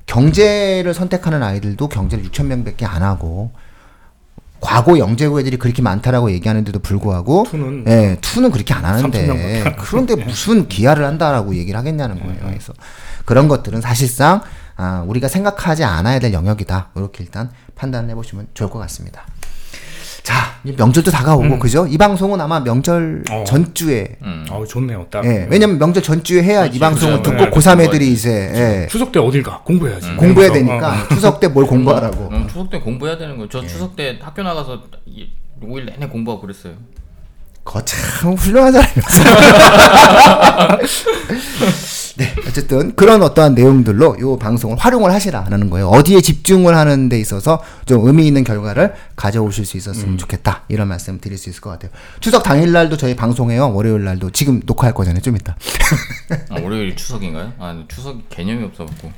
경제를 0.06 0.94
선택하는 0.94 1.44
아이들도 1.44 1.88
경제를 1.90 2.26
6천 2.26 2.46
명밖에 2.46 2.86
안 2.86 3.04
하고 3.04 3.52
과거 4.60 5.00
영재고 5.00 5.40
애들이 5.40 5.58
그렇게 5.58 5.82
많다라고 5.82 6.32
얘기하는데도 6.32 6.80
불구하고 6.80 7.46
투는 7.50 7.86
예, 7.88 8.18
투는 8.22 8.52
그렇게 8.52 8.74
안 8.74 8.84
3천 8.84 9.02
명밖에 9.02 9.28
하는데 9.28 9.62
안 9.66 9.76
그런데 9.76 10.16
무슨 10.16 10.68
기하를 10.68 11.04
한다라고 11.06 11.56
얘기를 11.56 11.78
하겠냐는 11.80 12.20
거예요. 12.20 12.40
그래서 12.44 12.74
그런 13.26 13.48
것들은 13.48 13.82
사실상 13.82 14.42
아, 14.76 15.04
우리가 15.08 15.28
생각하지 15.28 15.84
않아야 15.84 16.20
될 16.20 16.34
영역이다. 16.34 16.90
이렇게 16.96 17.24
일단 17.24 17.52
판단을 17.76 18.10
해보시면 18.12 18.48
좋을 18.54 18.70
것 18.70 18.80
같습니다. 18.80 19.26
자, 20.24 20.60
이제 20.64 20.76
명절도 20.78 21.10
다가오고 21.10 21.58
그죠? 21.60 21.88
이 21.88 21.98
방송은 21.98 22.40
아마 22.40 22.60
명절 22.60 23.24
어. 23.32 23.44
전주에 23.46 24.18
음. 24.22 24.46
어, 24.52 24.64
좋네요. 24.68 25.08
딱. 25.10 25.26
예, 25.26 25.48
왜냐면 25.50 25.80
명절 25.80 26.04
전주에 26.04 26.44
해야 26.44 26.66
이 26.66 26.78
그렇지, 26.78 26.80
방송을 26.80 27.18
그죠. 27.24 27.32
듣고 27.32 27.46
네, 27.46 27.50
고3 27.50 27.72
그거 27.78 27.84
애들이 27.84 28.12
이제 28.14 28.30
예, 28.30 28.88
추석 28.90 29.12
때 29.12 29.20
어딜 29.20 29.42
가? 29.42 29.62
공부해야지. 29.64 30.14
공부해야 30.16 30.52
이러면서, 30.52 30.90
되니까 30.90 31.08
추석 31.16 31.40
때 31.40 31.48
뭘 31.48 31.66
공부하라고. 31.66 32.30
음, 32.32 32.48
추석 32.48 32.70
때 32.70 32.80
공부해야 32.80 33.18
되는 33.18 33.36
거예요. 33.38 33.50
저 33.50 33.66
추석 33.66 33.96
때 33.96 34.20
학교 34.22 34.44
나가서 34.44 34.84
5일 35.64 35.86
내내 35.86 36.08
공부하고 36.08 36.42
그랬어요. 36.42 36.74
거참 37.64 38.34
훌륭하잖아요. 38.34 38.88
네, 42.22 42.36
어쨌든 42.48 42.96
그런 42.96 43.24
어떠한 43.24 43.56
내용들로 43.56 44.18
이 44.20 44.40
방송을 44.40 44.78
활용을 44.78 45.12
하시라는 45.12 45.72
거예요. 45.72 45.88
어디에 45.88 46.22
집중을 46.22 46.78
하는 46.78 47.10
데 47.10 47.20
있어서 47.20 47.64
좀 47.86 48.06
의미 48.06 48.28
있는 48.28 48.44
결과를 48.44 48.94
가져오실 49.16 49.66
수 49.66 49.76
있었으면 49.76 50.20
좋겠다. 50.20 50.62
이런 50.68 50.88
말씀 50.88 51.20
드릴 51.20 51.40
수 51.40 51.50
있을 51.50 51.62
것 51.62 51.72
같아요. 51.72 51.90
추석 52.20 52.44
당일 52.44 52.72
날도 52.74 52.98
저희 52.98 53.16
방송해요. 53.16 53.74
월요일 53.74 54.04
날도 54.04 54.30
지금 54.30 54.62
녹화할 54.68 54.94
거잖아요. 54.94 55.20
좀 55.24 55.36
이따. 55.36 55.56
아, 56.50 56.62
월요일이 56.62 56.96
추석인가요? 56.96 57.54
아, 57.58 57.84
추석 57.88 58.30
개념이 58.30 58.66
없어 58.66 58.86
갖고. 58.86 59.12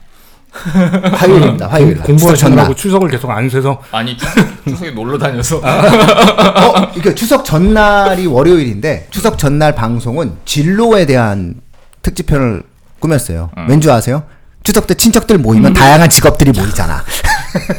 화요일입니다. 1.18 1.68
화요일 1.68 1.96
전날. 1.96 2.06
공부하시느라고 2.08 2.76
추석을 2.76 3.10
계속 3.10 3.32
안 3.32 3.50
세서 3.50 3.82
아니 3.92 4.16
추석, 4.16 4.34
추석에 4.66 4.92
놀러 4.92 5.18
다녀서. 5.18 5.58
어, 5.58 6.92
이게 6.96 7.14
추석 7.16 7.44
전날이 7.44 8.28
월요일인데 8.28 9.08
추석 9.10 9.38
전날 9.38 9.76
방송은 9.76 10.38
진로에 10.46 11.06
대한 11.06 11.56
특집편을 12.04 12.64
꾸몄어요. 13.08 13.50
왠지 13.68 13.90
아세요? 13.92 14.24
추석 14.64 14.88
때 14.88 14.94
친척들 14.94 15.38
모이면 15.40 15.74
다양한 15.74 16.10
직업들이 16.10 16.52
모이잖아. 16.58 17.04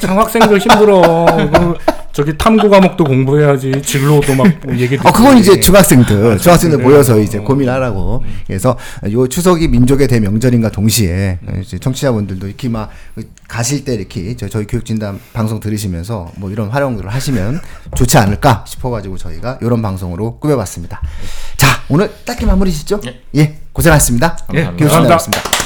참 0.00 0.18
학생들 0.18 0.58
힘들어. 0.58 1.24
그 1.50 1.74
저기 2.12 2.36
탐구 2.38 2.68
과목도 2.68 3.02
공부해야지. 3.04 3.80
진로도 3.82 4.34
막 4.34 4.46
뭐 4.64 4.76
얘기. 4.76 4.94
어, 4.96 5.10
그건 5.10 5.38
이제 5.38 5.58
중학생들, 5.58 6.38
중학생들 6.38 6.78
네. 6.78 6.84
모여서 6.84 7.18
이제 7.18 7.38
고민하라고. 7.38 8.22
그래서 8.46 8.76
요 9.10 9.26
추석이 9.26 9.66
민족의 9.68 10.06
대명절인가 10.08 10.68
동시에 10.70 11.38
이제 11.62 11.78
청취자분들도 11.78 12.46
이렇게 12.46 12.68
막 12.68 12.90
가실 13.48 13.84
때 13.84 13.94
이렇게 13.94 14.36
저- 14.36 14.48
저희 14.48 14.66
교육진담 14.66 15.18
방송 15.32 15.58
들으시면서 15.60 16.30
뭐 16.36 16.50
이런 16.50 16.68
활용들을 16.68 17.08
하시면 17.12 17.60
좋지 17.96 18.18
않을까 18.18 18.64
싶어가지고 18.68 19.16
저희가 19.16 19.58
이런 19.62 19.80
방송으로 19.82 20.38
꾸며봤습니다. 20.38 21.00
자, 21.56 21.66
오늘 21.88 22.12
짧게 22.26 22.44
마무리 22.46 22.70
짓죠? 22.72 23.00
예. 23.06 23.20
예, 23.36 23.58
고생하셨습니다. 23.74 24.36
감사합니다. 24.46 24.76
교육진담이었습니다. 24.78 25.40
감사합니다. 25.42 25.63